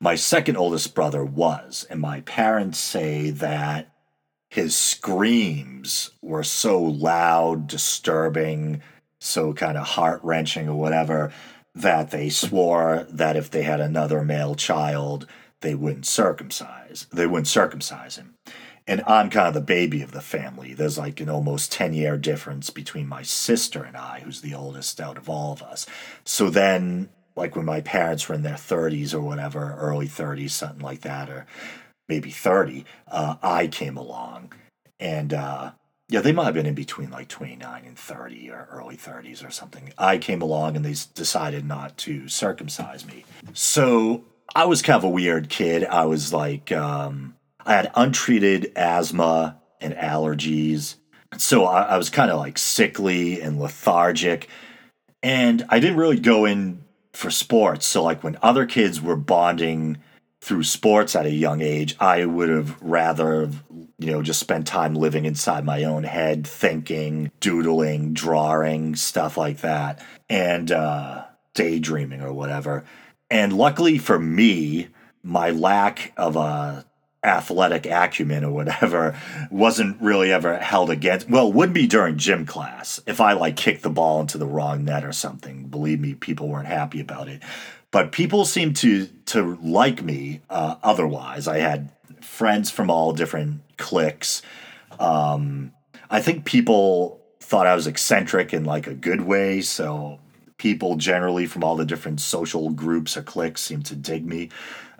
[0.00, 3.92] My second oldest brother was, and my parents say that
[4.48, 8.82] his screams were so loud, disturbing,
[9.18, 11.32] so kind of heart wrenching or whatever
[11.74, 15.26] that they swore that if they had another male child,
[15.60, 17.06] they wouldn't circumcise.
[17.12, 18.34] They wouldn't circumcise him.
[18.86, 20.74] And I'm kind of the baby of the family.
[20.74, 25.00] There's like an almost 10 year difference between my sister and I, who's the oldest
[25.00, 25.86] out of all of us.
[26.24, 30.80] So then like when my parents were in their 30s or whatever, early 30s, something
[30.80, 31.46] like that, or
[32.08, 34.52] maybe 30, uh, I came along.
[35.00, 35.72] And uh,
[36.08, 39.50] yeah, they might have been in between like 29 and 30 or early 30s or
[39.50, 39.92] something.
[39.96, 43.24] I came along and they decided not to circumcise me.
[43.54, 45.84] So I was kind of a weird kid.
[45.84, 50.96] I was like, um, I had untreated asthma and allergies.
[51.38, 54.48] So I, I was kind of like sickly and lethargic.
[55.22, 57.86] And I didn't really go in for sports.
[57.86, 59.98] So like when other kids were bonding
[60.40, 63.48] through sports at a young age, I would have rather
[63.98, 69.58] you know just spent time living inside my own head, thinking, doodling, drawing, stuff like
[69.58, 72.84] that, and uh, daydreaming or whatever.
[73.30, 74.88] And luckily for me,
[75.22, 76.84] my lack of a
[77.24, 79.16] athletic acumen or whatever
[79.50, 83.82] wasn't really ever held against well would be during gym class if i like kicked
[83.82, 85.66] the ball into the wrong net or something.
[85.66, 87.42] Believe me people weren't happy about it.
[87.90, 91.46] But people seemed to to like me uh, otherwise.
[91.46, 94.42] I had friends from all different cliques.
[94.98, 95.72] Um,
[96.10, 100.20] i think people thought i was eccentric in like a good way so
[100.58, 104.50] people generally from all the different social groups or cliques seemed to dig me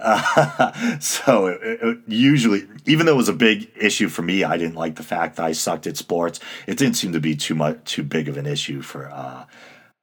[1.01, 4.75] so it, it, usually, even though it was a big issue for me, I didn't
[4.75, 6.41] like the fact that I sucked at sports.
[6.67, 9.45] It didn't seem to be too much too big of an issue for uh,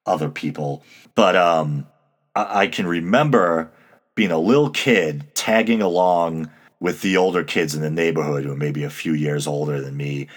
[0.05, 0.83] other people.
[1.15, 1.87] But um,
[2.35, 3.71] I, I can remember
[4.15, 8.55] being a little kid tagging along with the older kids in the neighborhood who were
[8.55, 10.27] maybe a few years older than me.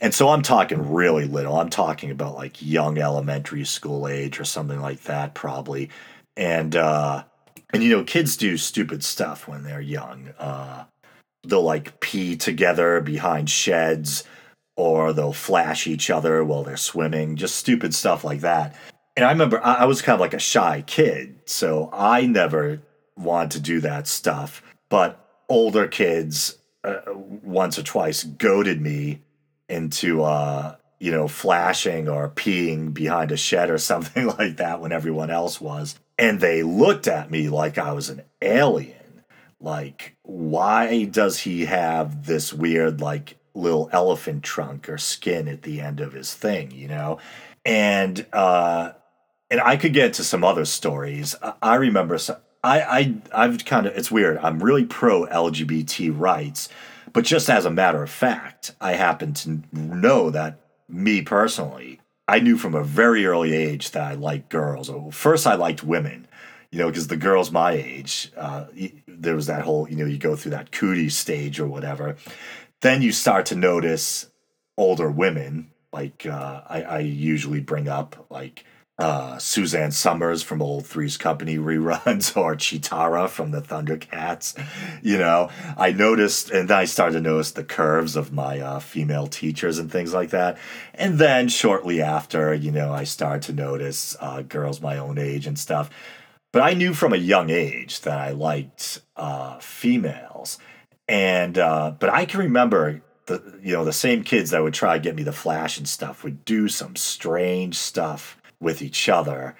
[0.00, 1.58] And so I'm talking really little.
[1.58, 5.90] I'm talking about like young elementary school age or something like that, probably.
[6.38, 7.24] And uh,
[7.72, 10.30] and you know, kids do stupid stuff when they're young.
[10.38, 10.84] Uh,
[11.46, 14.24] they'll like pee together behind sheds,
[14.76, 17.36] or they'll flash each other while they're swimming.
[17.36, 18.74] Just stupid stuff like that.
[19.16, 22.80] And I remember I, was kind of like a shy kid, so I never
[23.16, 24.62] wanted to do that stuff.
[24.88, 29.20] But older kids, uh, once or twice, goaded me
[29.68, 34.92] into uh, you know, flashing or peeing behind a shed or something like that when
[34.92, 39.24] everyone else was and they looked at me like I was an alien.
[39.58, 45.80] Like, why does he have this weird, like, little elephant trunk or skin at the
[45.80, 47.18] end of his thing, you know?
[47.64, 48.92] And, uh,
[49.50, 51.34] and I could get to some other stories.
[51.62, 54.36] I, remember, so, I, I, I've kind of, it's weird.
[54.38, 56.68] I'm really pro LGBT rights,
[57.14, 61.98] but just as a matter of fact, I happen to know that me personally,
[62.30, 64.88] I knew from a very early age that I liked girls.
[65.10, 66.28] First, I liked women,
[66.70, 68.66] you know, because the girls my age, uh,
[69.08, 72.14] there was that whole, you know, you go through that cootie stage or whatever.
[72.82, 74.28] Then you start to notice
[74.76, 75.72] older women.
[75.92, 78.64] Like uh, I, I usually bring up like
[79.00, 84.62] uh, Suzanne Somers from old Three's Company reruns or Cheetara from the Thundercats.
[85.02, 88.78] You know, I noticed, and then I started to notice the curves of my uh,
[88.78, 90.58] female teachers and things like that.
[90.94, 95.46] And then shortly after, you know, I started to notice uh, girls my own age
[95.46, 95.90] and stuff.
[96.52, 100.58] But I knew from a young age that I liked uh, females.
[101.08, 104.98] And, uh, but I can remember the, you know, the same kids that would try
[104.98, 109.56] to get me the flash and stuff would do some strange stuff with each other.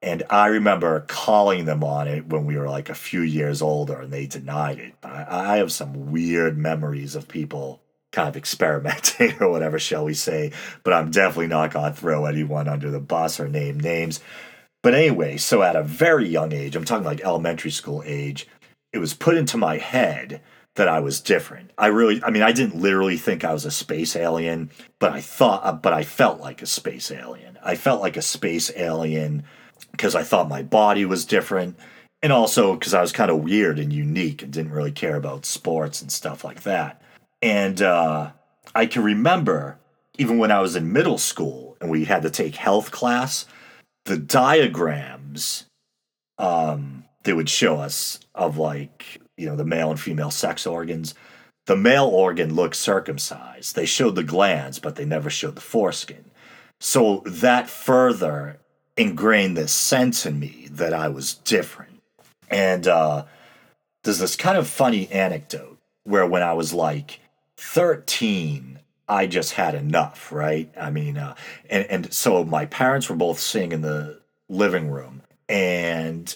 [0.00, 4.00] And I remember calling them on it when we were like a few years older
[4.00, 4.94] and they denied it.
[5.00, 7.80] But I, I have some weird memories of people
[8.12, 10.52] kind of experimenting or whatever, shall we say.
[10.84, 14.20] But I'm definitely not going to throw anyone under the bus or name names.
[14.82, 18.46] But anyway, so at a very young age, I'm talking like elementary school age,
[18.92, 20.40] it was put into my head
[20.78, 21.70] that I was different.
[21.76, 25.20] I really, I mean, I didn't literally think I was a space alien, but I
[25.20, 27.58] thought, uh, but I felt like a space alien.
[27.62, 29.44] I felt like a space alien
[29.92, 31.76] because I thought my body was different.
[32.22, 35.44] And also because I was kind of weird and unique and didn't really care about
[35.44, 37.02] sports and stuff like that.
[37.42, 38.30] And uh,
[38.74, 39.78] I can remember
[40.16, 43.46] even when I was in middle school and we had to take health class,
[44.04, 45.66] the diagrams
[46.38, 51.14] um, they would show us of like you know, the male and female sex organs.
[51.66, 53.74] The male organ looked circumcised.
[53.74, 56.24] They showed the glands, but they never showed the foreskin.
[56.80, 58.58] So that further
[58.96, 62.00] ingrained this sense in me that I was different.
[62.50, 63.24] And uh,
[64.02, 67.20] there's this kind of funny anecdote where when I was like
[67.58, 70.70] 13, I just had enough, right?
[70.78, 71.34] I mean, uh,
[71.68, 76.34] and, and so my parents were both sitting in the living room, and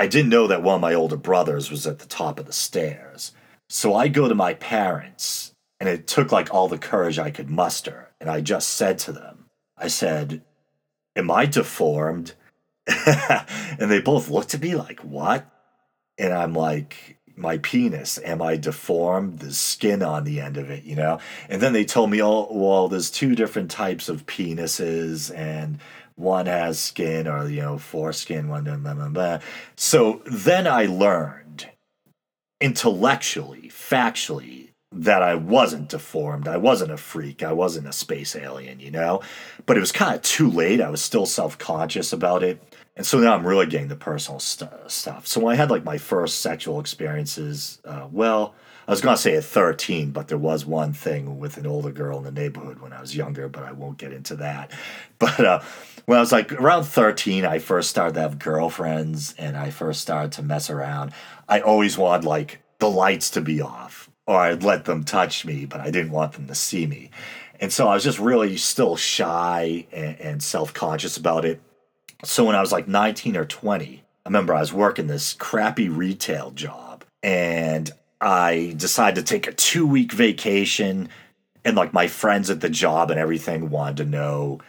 [0.00, 2.54] I didn't know that one of my older brothers was at the top of the
[2.54, 3.32] stairs.
[3.68, 7.50] So I go to my parents, and it took like all the courage I could
[7.50, 8.08] muster.
[8.18, 9.44] And I just said to them,
[9.76, 10.40] I said,
[11.16, 12.32] Am I deformed?
[12.86, 15.46] and they both looked at me like, What?
[16.16, 19.38] And I'm like, my penis, am I deformed?
[19.38, 21.18] The skin on the end of it, you know?
[21.48, 25.78] And then they told me, oh, well, there's two different types of penises, and
[26.20, 29.38] one has skin or you know foreskin one blah, blah, blah.
[29.76, 31.68] so then i learned
[32.60, 36.48] intellectually factually that i wasn't deformed.
[36.48, 37.44] I wasn't a freak.
[37.44, 39.22] I wasn't a space alien you know?
[39.64, 40.80] But it was kind of too late.
[40.80, 42.60] I was still self-conscious about it.
[42.96, 45.26] And so now i'm really getting the personal st- stuff.
[45.26, 48.54] So when i had like my first sexual experiences uh, well
[48.86, 51.90] I was going to say at 13, but there was one thing with an older
[51.90, 54.70] girl in the neighborhood when I was younger, but I won't get into that.
[55.18, 55.60] But uh,
[56.06, 60.00] when I was like around 13, I first started to have girlfriends and I first
[60.00, 61.12] started to mess around.
[61.46, 65.66] I always wanted like the lights to be off or I'd let them touch me,
[65.66, 67.10] but I didn't want them to see me.
[67.60, 71.60] And so I was just really still shy and, and self conscious about it.
[72.24, 75.88] So when I was like 19 or 20, I remember I was working this crappy
[75.88, 77.90] retail job and
[78.20, 81.08] I decided to take a two week vacation.
[81.64, 84.60] And like my friends at the job and everything wanted to know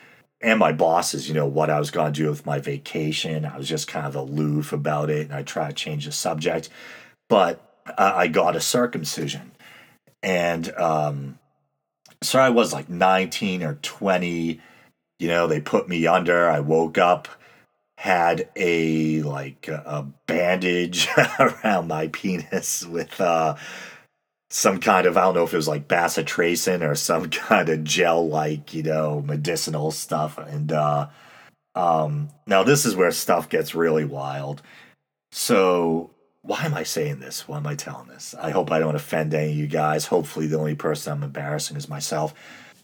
[0.41, 3.45] and my bosses, you know, what I was going to do with my vacation.
[3.45, 6.69] I was just kind of aloof about it and I tried to change the subject.
[7.29, 7.61] But
[7.97, 9.51] I got a circumcision.
[10.23, 11.39] And um,
[12.21, 14.59] so I was like 19 or 20.
[15.19, 16.49] You know, they put me under.
[16.49, 17.27] I woke up,
[18.01, 21.07] had a like a, bandage
[21.39, 23.55] around my penis with uh,
[24.49, 27.83] some kind of I don't know if it was like bacitracin or some kind of
[27.83, 30.39] gel like you know medicinal stuff.
[30.39, 31.09] And uh
[31.75, 34.63] um now this is where stuff gets really wild.
[35.31, 36.09] So
[36.41, 37.47] why am I saying this?
[37.47, 38.33] Why am I telling this?
[38.33, 40.07] I hope I don't offend any of you guys.
[40.07, 42.33] Hopefully the only person I'm embarrassing is myself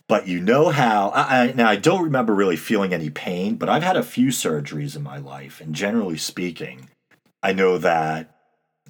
[0.08, 3.70] but you know how I, I now I don't remember really feeling any pain but
[3.70, 6.90] I've had a few surgeries in my life and generally speaking
[7.44, 8.36] I know that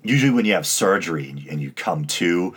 [0.03, 2.53] usually when you have surgery and you, come to,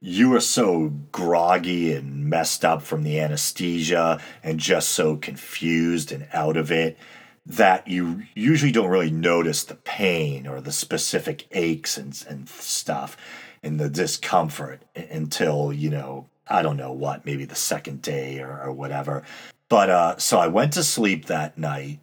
[0.00, 6.28] you are so groggy and messed up from the anesthesia and just so confused and
[6.32, 6.96] out of it
[7.44, 13.16] that you usually don't really notice the pain or the specific aches and, and stuff
[13.62, 18.60] and the discomfort until, you know, I don't know what, maybe the second day or,
[18.62, 19.22] or whatever.
[19.68, 22.00] But uh, so I went to sleep that night,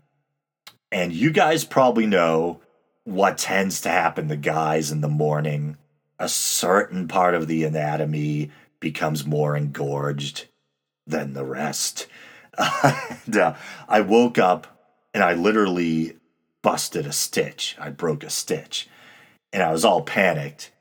[0.91, 2.61] and you guys probably know
[3.03, 5.77] what tends to happen to guys in the morning.
[6.17, 10.47] A certain part of the anatomy becomes more engorged
[11.05, 12.07] than the rest.
[12.57, 13.55] and, uh,
[13.87, 14.67] I woke up
[15.13, 16.17] and I literally
[16.61, 17.75] busted a stitch.
[17.79, 18.87] I broke a stitch.
[19.51, 20.71] And I was all panicked.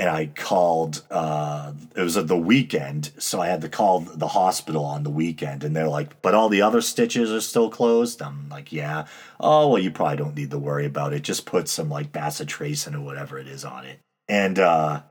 [0.00, 1.02] And I called.
[1.10, 5.10] Uh, it was at the weekend, so I had to call the hospital on the
[5.10, 9.04] weekend, and they're like, "But all the other stitches are still closed." I'm like, "Yeah."
[9.38, 11.20] Oh well, you probably don't need to worry about it.
[11.20, 15.02] Just put some like bacitracin or whatever it is on it, and uh,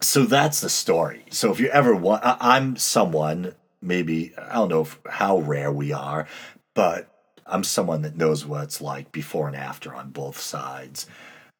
[0.00, 1.24] so that's the story.
[1.30, 5.70] So if you ever want, I, I'm someone maybe I don't know if, how rare
[5.70, 6.26] we are,
[6.74, 7.08] but
[7.46, 11.06] I'm someone that knows what it's like before and after on both sides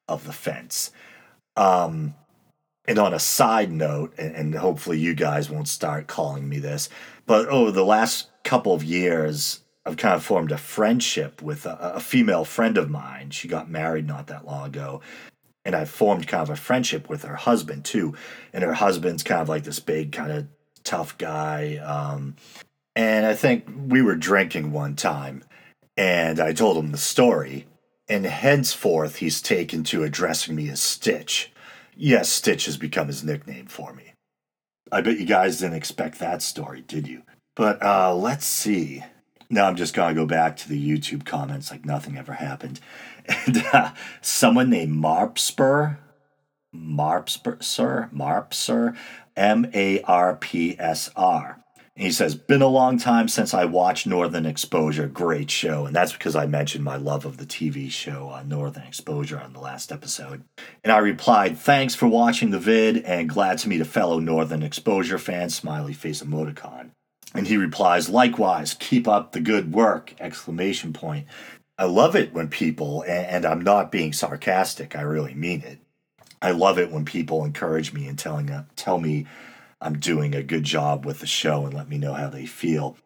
[0.09, 0.91] of the fence.
[1.57, 2.15] Um,
[2.87, 6.89] and on a side note, and, hopefully you guys won't start calling me this,
[7.27, 11.77] but over the last couple of years, I've kind of formed a friendship with a,
[11.95, 13.31] a female friend of mine.
[13.31, 15.01] She got married not that long ago.
[15.65, 18.15] And I've formed kind of a friendship with her husband too.
[18.53, 20.47] And her husband's kind of like this big, kind of
[20.83, 21.77] tough guy.
[21.77, 22.37] Um,
[22.95, 25.45] and I think we were drinking one time,
[25.97, 27.67] and I told him the story.
[28.09, 31.52] And henceforth, he's taken to addressing me as Stitch.
[31.97, 34.15] Yes, Stitch has become his nickname for me.
[34.91, 37.23] I bet you guys didn't expect that story, did you?
[37.55, 39.03] But uh, let's see.
[39.51, 42.81] Now I'm just to go back to the YouTube comments like nothing ever happened.
[43.47, 45.99] And uh, someone named Marpspur,
[46.75, 48.97] Marpspur, sir, Marpsur,
[49.37, 51.63] M A R P S R.
[51.95, 55.07] He says, Been a long time since I watched Northern Exposure.
[55.09, 55.85] Great show.
[55.85, 59.53] And that's because I mentioned my love of the TV show on Northern Exposure on
[59.53, 60.43] the last episode.
[60.83, 64.63] And I replied, Thanks for watching the vid and glad to meet a fellow Northern
[64.63, 66.91] Exposure fan, smiley face emoticon.
[67.35, 70.15] And he replies, Likewise, keep up the good work!
[70.19, 71.27] Exclamation point.
[71.79, 75.79] I love it when people, and I'm not being sarcastic, I really mean it.
[76.41, 79.27] I love it when people encourage me and telling uh, tell me
[79.83, 82.97] I'm doing a good job with the show and let me know how they feel.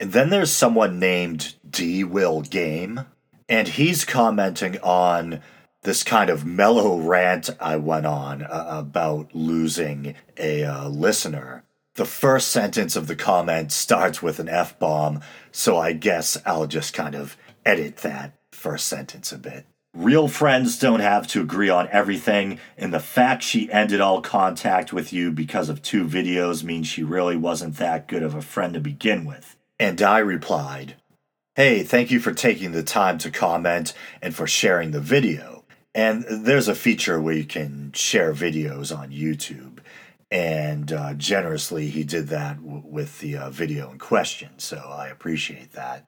[0.00, 3.02] And then there's someone named D Will Game,
[3.48, 5.40] and he's commenting on
[5.82, 11.64] this kind of mellow rant I went on uh, about losing a uh, listener.
[11.94, 16.66] The first sentence of the comment starts with an F bomb, so I guess I'll
[16.66, 19.66] just kind of edit that first sentence a bit.
[19.94, 24.92] Real friends don't have to agree on everything, and the fact she ended all contact
[24.92, 28.74] with you because of two videos means she really wasn't that good of a friend
[28.74, 29.56] to begin with.
[29.80, 30.96] And I replied,
[31.54, 35.64] Hey, thank you for taking the time to comment and for sharing the video.
[35.94, 39.78] And there's a feature where you can share videos on YouTube.
[40.30, 44.50] And uh, generously, he did that w- with the uh, video in question.
[44.58, 46.07] So I appreciate that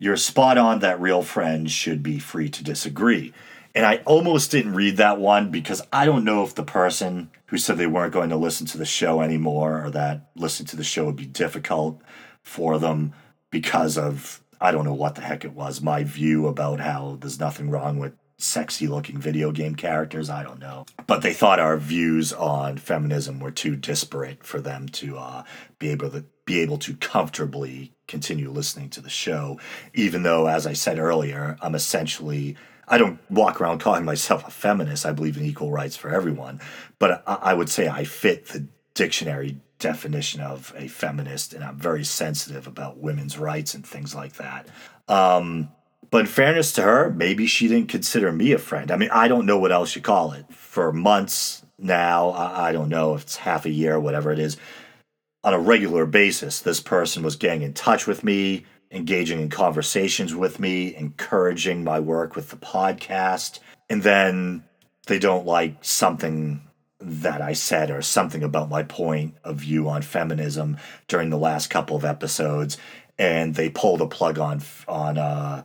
[0.00, 3.32] you're spot on that real friends should be free to disagree.
[3.74, 7.58] And I almost didn't read that one because I don't know if the person who
[7.58, 10.82] said they weren't going to listen to the show anymore or that listening to the
[10.82, 12.00] show would be difficult
[12.42, 13.12] for them
[13.50, 17.38] because of, I don't know what the heck it was, my view about how there's
[17.38, 20.30] nothing wrong with sexy looking video game characters.
[20.30, 20.86] I don't know.
[21.06, 25.44] But they thought our views on feminism were too disparate for them to uh,
[25.78, 29.58] be able to be able to comfortably continue listening to the show,
[29.94, 32.56] even though, as I said earlier, I'm essentially.
[32.92, 35.06] I don't walk around calling myself a feminist.
[35.06, 36.60] I believe in equal rights for everyone.
[36.98, 41.78] But I, I would say I fit the dictionary definition of a feminist, and I'm
[41.78, 44.66] very sensitive about women's rights and things like that.
[45.08, 45.70] Um,
[46.10, 48.90] but in fairness to her, maybe she didn't consider me a friend.
[48.90, 50.52] I mean, I don't know what else you call it.
[50.52, 54.56] For months now, I, I don't know if it's half a year, whatever it is
[55.42, 60.34] on a regular basis, this person was getting in touch with me, engaging in conversations
[60.34, 63.60] with me, encouraging my work with the podcast.
[63.88, 64.64] And then
[65.06, 66.62] they don't like something
[67.00, 70.76] that I said or something about my point of view on feminism
[71.08, 72.76] during the last couple of episodes.
[73.18, 75.64] And they pulled a plug on on uh,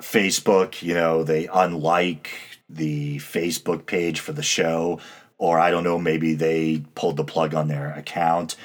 [0.00, 0.82] Facebook.
[0.82, 2.30] You know, they unlike
[2.68, 5.00] the Facebook page for the show,
[5.38, 8.56] or I don't know, maybe they pulled the plug on their account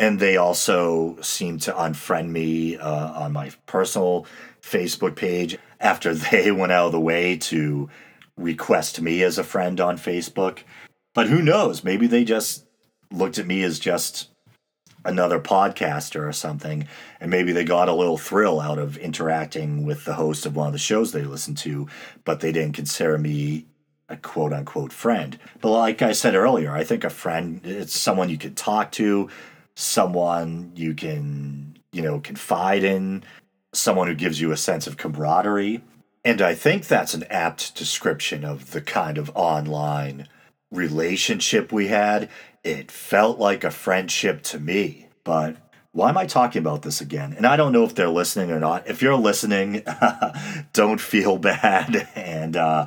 [0.00, 4.26] and they also seem to unfriend me uh, on my personal
[4.62, 7.90] Facebook page after they went out of the way to
[8.36, 10.60] request me as a friend on Facebook.
[11.14, 11.84] But who knows?
[11.84, 12.64] Maybe they just
[13.12, 14.30] looked at me as just
[15.04, 16.88] another podcaster or something,
[17.20, 20.66] and maybe they got a little thrill out of interacting with the host of one
[20.66, 21.86] of the shows they listened to,
[22.24, 23.66] but they didn't consider me
[24.08, 25.38] a quote unquote friend.
[25.60, 29.28] But like I said earlier, I think a friend it's someone you could talk to,
[29.80, 33.24] someone you can, you know, confide in,
[33.72, 35.82] someone who gives you a sense of camaraderie.
[36.24, 40.28] And I think that's an apt description of the kind of online
[40.70, 42.28] relationship we had.
[42.62, 45.08] It felt like a friendship to me.
[45.24, 45.56] But
[45.92, 47.32] why am I talking about this again?
[47.32, 48.86] And I don't know if they're listening or not.
[48.86, 49.82] If you're listening,
[50.72, 52.08] don't feel bad.
[52.14, 52.86] And uh,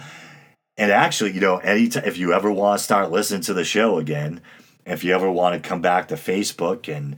[0.77, 3.63] And actually, you know, any anytime if you ever want to start listening to the
[3.63, 4.41] show again,
[4.85, 7.17] if you ever want to come back to Facebook and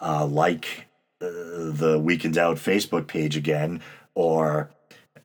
[0.00, 0.86] uh, like
[1.20, 3.82] uh, the Week in Doubt Facebook page again,
[4.14, 4.70] or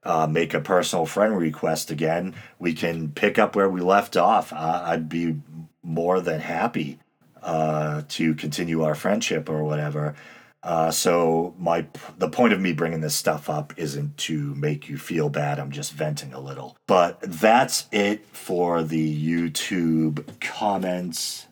[0.03, 4.51] uh, make a personal friend request again, we can pick up where we left off.
[4.53, 5.39] Uh, I'd be
[5.83, 6.99] more than happy
[7.41, 10.15] uh, to continue our friendship or whatever.
[10.63, 11.87] Uh, so my
[12.19, 15.59] the point of me bringing this stuff up isn't to make you feel bad.
[15.59, 16.77] I'm just venting a little.
[16.85, 21.47] But that's it for the YouTube comments.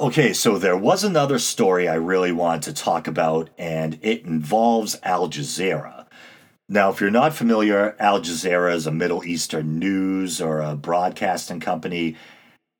[0.00, 4.98] Okay, so there was another story I really wanted to talk about, and it involves
[5.04, 6.06] Al Jazeera.
[6.68, 11.60] Now, if you're not familiar, Al Jazeera is a Middle Eastern news or a broadcasting
[11.60, 12.16] company.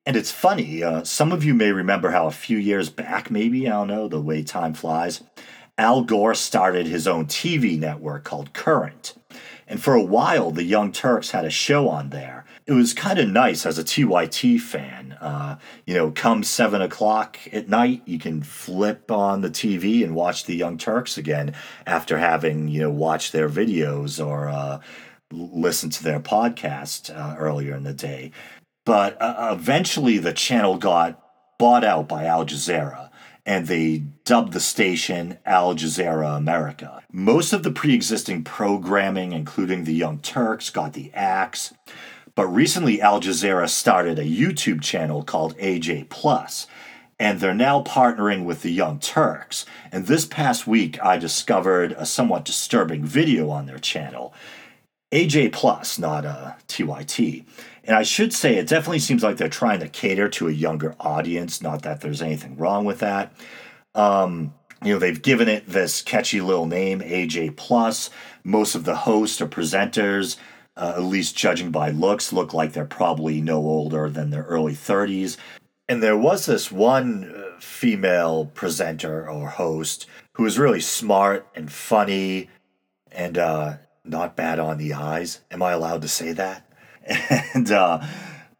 [0.04, 3.68] And it's funny, uh, some of you may remember how a few years back, maybe,
[3.68, 5.22] I don't know, the way time flies,
[5.78, 9.14] Al Gore started his own TV network called Current.
[9.68, 12.44] And for a while, the Young Turks had a show on there.
[12.66, 15.03] It was kind of nice as a TYT fan.
[15.24, 15.56] Uh,
[15.86, 20.44] you know, come seven o'clock at night, you can flip on the TV and watch
[20.44, 21.54] the Young Turks again
[21.86, 24.80] after having, you know, watched their videos or uh,
[25.32, 28.32] listened to their podcast uh, earlier in the day.
[28.84, 31.20] But uh, eventually, the channel got
[31.58, 33.10] bought out by Al Jazeera
[33.46, 37.02] and they dubbed the station Al Jazeera America.
[37.12, 41.74] Most of the pre existing programming, including the Young Turks, got the axe.
[42.36, 46.66] But recently, Al Jazeera started a YouTube channel called AJ Plus,
[47.18, 49.64] and they're now partnering with the Young Turks.
[49.92, 54.34] And this past week, I discovered a somewhat disturbing video on their channel.
[55.12, 57.44] AJ Plus, not a TYT.
[57.84, 60.96] And I should say, it definitely seems like they're trying to cater to a younger
[60.98, 61.62] audience.
[61.62, 63.32] Not that there's anything wrong with that.
[63.94, 68.10] Um, you know, they've given it this catchy little name, AJ Plus.
[68.42, 70.36] Most of the hosts or presenters,
[70.76, 74.74] uh, at least judging by looks, look like they're probably no older than their early
[74.74, 75.36] 30s.
[75.88, 81.70] And there was this one uh, female presenter or host who was really smart and
[81.70, 82.48] funny
[83.12, 85.40] and uh, not bad on the eyes.
[85.50, 86.66] Am I allowed to say that?
[87.54, 88.04] and uh,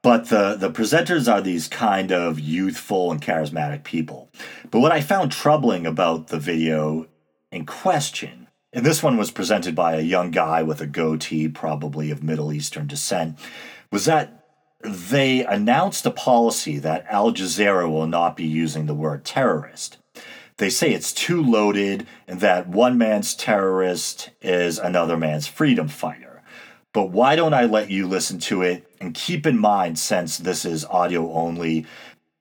[0.03, 4.31] but the the presenters are these kind of youthful and charismatic people.
[4.71, 7.07] But what I found troubling about the video
[7.51, 8.43] in question,
[8.75, 12.53] and this one was presented by a young guy with a goatee, probably of Middle
[12.53, 13.39] Eastern descent,
[13.91, 14.45] was that
[14.81, 19.97] they announced a policy that Al Jazeera will not be using the word terrorist.
[20.59, 26.25] They say it's too loaded and that one man's terrorist is another man's freedom fighter
[26.95, 28.89] but why don't I let you listen to it?
[29.01, 31.85] And keep in mind, since this is audio only,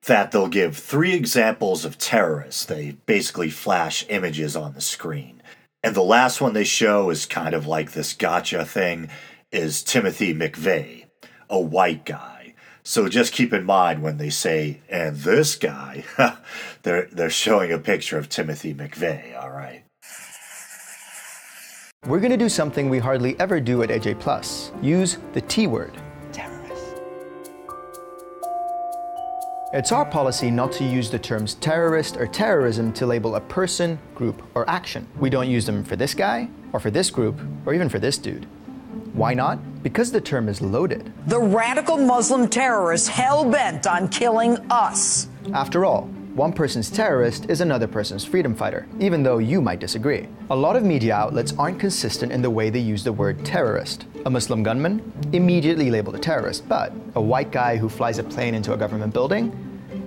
[0.05, 2.63] that they'll give three examples of terrorists.
[2.63, 5.41] They basically flash images on the screen.
[5.83, 9.09] And the last one they show is kind of like this gotcha thing
[9.51, 11.05] is Timothy McVeigh,
[11.49, 12.53] a white guy.
[12.83, 16.05] So just keep in mind when they say, and this guy,
[16.83, 19.83] they're, they're showing a picture of Timothy McVeigh, all right?
[22.05, 24.71] We're going to do something we hardly ever do at AJ Plus.
[24.81, 25.93] Use the T word.
[29.75, 33.97] It's our policy not to use the terms terrorist or terrorism to label a person,
[34.13, 35.07] group, or action.
[35.17, 38.19] We don't use them for this guy, or for this group, or even for this
[38.19, 38.45] dude.
[39.13, 39.57] Why not?
[39.81, 41.11] Because the term is loaded.
[41.25, 45.27] The radical Muslim terrorists hell bent on killing us.
[45.53, 50.27] After all, one person's terrorist is another person's freedom fighter, even though you might disagree.
[50.49, 54.07] A lot of media outlets aren't consistent in the way they use the word terrorist.
[54.25, 55.13] A Muslim gunman?
[55.31, 59.13] Immediately labeled a terrorist, but a white guy who flies a plane into a government
[59.13, 59.51] building?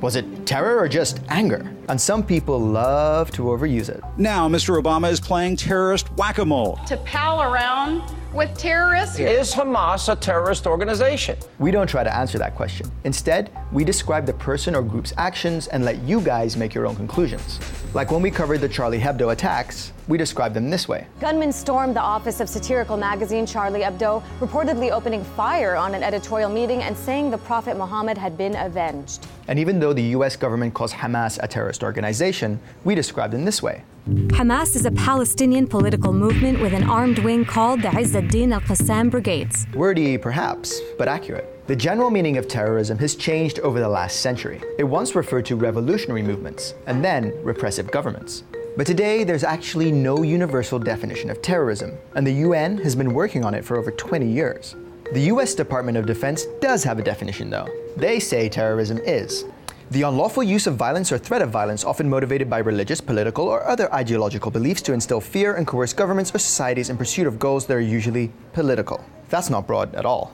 [0.01, 1.73] Was it terror or just anger?
[1.89, 4.03] And some people love to overuse it.
[4.17, 4.81] Now, Mr.
[4.83, 6.81] Obama is playing terrorist whack a mole.
[6.87, 8.03] To pal around
[8.37, 9.19] with terrorists?
[9.19, 11.39] Is Hamas a terrorist organization?
[11.59, 12.91] We don't try to answer that question.
[13.05, 16.97] Instead, we describe the person or group's actions and let you guys make your own
[16.97, 17.61] conclusions.
[17.95, 21.07] Like when we covered the Charlie Hebdo attacks, we described them this way.
[21.19, 26.51] Gunmen stormed the office of satirical magazine Charlie Hebdo, reportedly opening fire on an editorial
[26.51, 29.27] meeting and saying the Prophet Muhammad had been avenged.
[29.49, 33.63] And even though the US government calls Hamas a terrorist organization, we described them this
[33.63, 33.83] way.
[34.09, 39.11] Hamas is a Palestinian political movement with an armed wing called the Izz al-Din al-Qassam
[39.11, 39.67] Brigades.
[39.75, 41.67] Wordy, perhaps, but accurate.
[41.67, 44.63] The general meaning of terrorism has changed over the last century.
[44.79, 48.45] It once referred to revolutionary movements, and then repressive governments.
[48.77, 53.45] But today, there's actually no universal definition of terrorism, and the UN has been working
[53.45, 54.77] on it for over 20 years.
[55.13, 57.69] The US Department of Defense does have a definition, though.
[57.97, 59.45] They say terrorism is
[59.91, 63.65] the unlawful use of violence or threat of violence, often motivated by religious, political, or
[63.69, 67.67] other ideological beliefs to instill fear and coerce governments or societies in pursuit of goals
[67.67, 69.05] that are usually political.
[69.29, 70.33] That's not broad at all.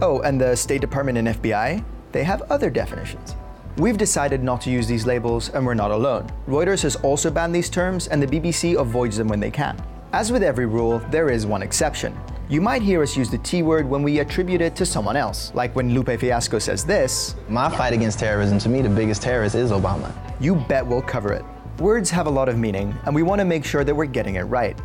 [0.00, 1.84] Oh, and the State Department and FBI?
[2.12, 3.36] They have other definitions.
[3.76, 6.30] We've decided not to use these labels, and we're not alone.
[6.48, 9.80] Reuters has also banned these terms, and the BBC avoids them when they can.
[10.12, 12.18] As with every rule, there is one exception.
[12.50, 15.52] You might hear us use the T word when we attribute it to someone else,
[15.54, 19.54] like when Lupe Fiasco says this My fight against terrorism, to me, the biggest terrorist
[19.54, 20.12] is Obama.
[20.40, 21.44] You bet we'll cover it.
[21.78, 24.34] Words have a lot of meaning, and we want to make sure that we're getting
[24.34, 24.76] it right.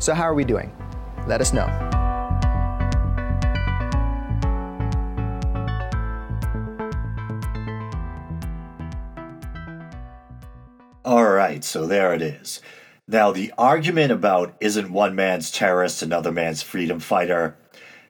[0.00, 0.74] So, how are we doing?
[1.28, 1.68] Let us know.
[11.04, 12.60] All right, so there it is.
[13.06, 17.58] Now, the argument about isn't one man's terrorist another man's freedom fighter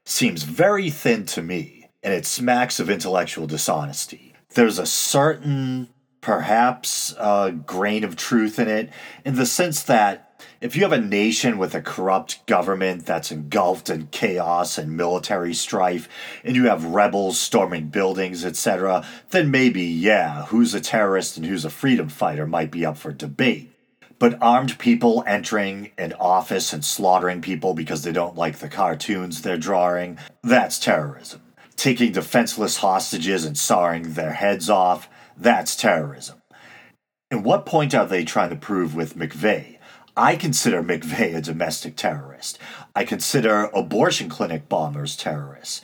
[0.05, 4.33] seems very thin to me, and it smacks of intellectual dishonesty.
[4.53, 5.89] There's a certain,
[6.21, 8.89] perhaps, uh, grain of truth in it,
[9.25, 13.89] in the sense that if you have a nation with a corrupt government that's engulfed
[13.89, 16.07] in chaos and military strife,
[16.45, 21.65] and you have rebels storming buildings, etc., then maybe, yeah, who's a terrorist and who's
[21.65, 23.74] a freedom fighter might be up for debate.
[24.17, 29.41] But armed people entering an office and slaughtering people because they don't like the cartoons
[29.41, 31.41] they're drawing, that's terrorism.
[31.75, 36.41] Taking defenseless hostages and sawing their heads off, that's terrorism.
[37.29, 39.77] And what point are they trying to prove with McVeigh?
[40.15, 42.57] I consider McVeigh a domestic terrorist.
[42.95, 45.81] I consider abortion clinic bombers terrorists.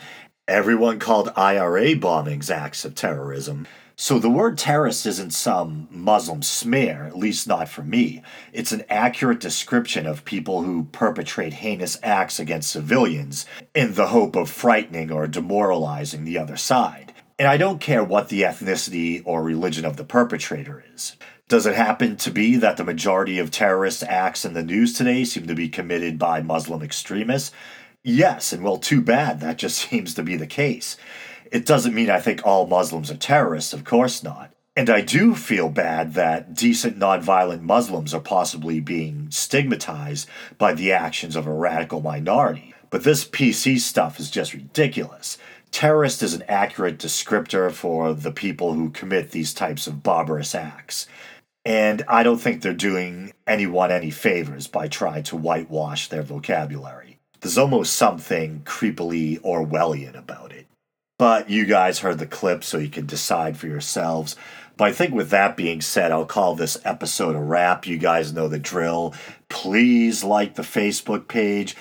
[0.48, 3.68] Everyone called IRA bombings acts of terrorism.
[3.96, 8.24] So the word terrorist isn't some Muslim smear, at least not for me.
[8.52, 14.36] It's an accurate description of people who perpetrate heinous acts against civilians in the hope
[14.36, 17.14] of frightening or demoralizing the other side.
[17.38, 21.16] And I don't care what the ethnicity or religion of the perpetrator is.
[21.48, 25.26] Does it happen to be that the majority of terrorist acts in the news today
[25.26, 27.52] seem to be committed by Muslim extremists?
[28.04, 30.98] Yes, and well, too bad, that just seems to be the case.
[31.52, 34.54] It doesn't mean I think all Muslims are terrorists, of course not.
[34.78, 40.94] And I do feel bad that decent nonviolent Muslims are possibly being stigmatized by the
[40.94, 42.74] actions of a radical minority.
[42.90, 45.38] But this PC stuff is just ridiculous.
[45.72, 51.06] Terrorist is an accurate descriptor for the people who commit these types of barbarous acts.
[51.66, 57.20] And I don't think they're doing anyone any favors by trying to whitewash their vocabulary.
[57.42, 60.68] There's almost something creepily Orwellian about it.
[61.22, 64.36] But you guys heard the clip, so you can decide for yourselves.
[64.76, 67.86] But I think with that being said, I'll call this episode a wrap.
[67.86, 69.14] You guys know the drill.
[69.48, 71.76] Please like the Facebook page.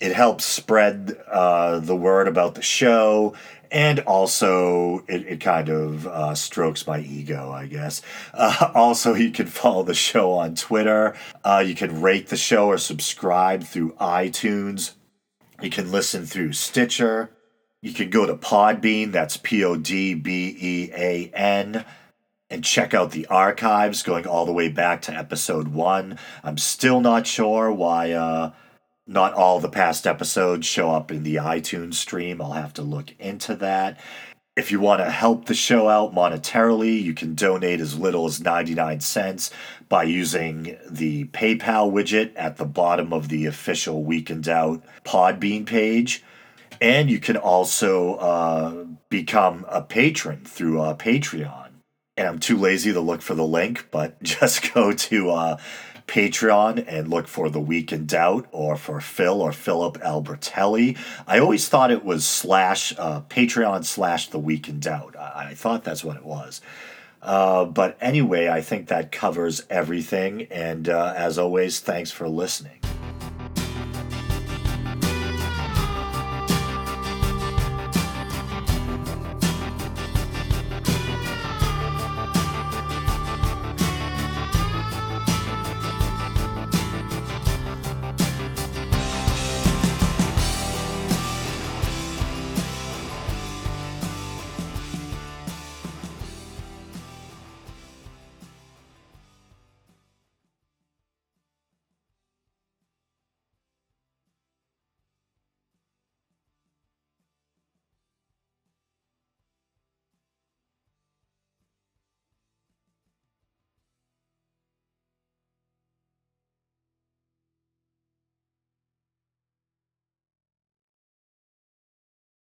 [0.00, 3.34] It helps spread uh, the word about the show,
[3.70, 8.00] and also it, it kind of uh, strokes my ego, I guess.
[8.32, 11.14] Uh, also, you can follow the show on Twitter.
[11.44, 14.92] Uh, you can rate the show or subscribe through iTunes.
[15.60, 17.30] You can listen through Stitcher.
[17.82, 21.84] You can go to Podbean, that's P O D B E A N,
[22.50, 26.18] and check out the archives going all the way back to episode one.
[26.44, 28.52] I'm still not sure why uh,
[29.06, 32.42] not all the past episodes show up in the iTunes stream.
[32.42, 33.98] I'll have to look into that.
[34.56, 38.42] If you want to help the show out monetarily, you can donate as little as
[38.42, 39.50] 99 cents
[39.88, 45.64] by using the PayPal widget at the bottom of the official Week in Doubt Podbean
[45.64, 46.22] page
[46.80, 51.68] and you can also uh, become a patron through uh, Patreon.
[52.16, 55.56] And I'm too lazy to look for the link, but just go to uh,
[56.06, 60.98] Patreon and look for The Week in Doubt or for Phil or Philip Albertelli.
[61.26, 65.16] I always thought it was slash uh, Patreon slash The Week in Doubt.
[65.16, 66.60] I, I thought that's what it was.
[67.22, 70.48] Uh, but anyway, I think that covers everything.
[70.50, 72.80] And uh, as always, thanks for listening.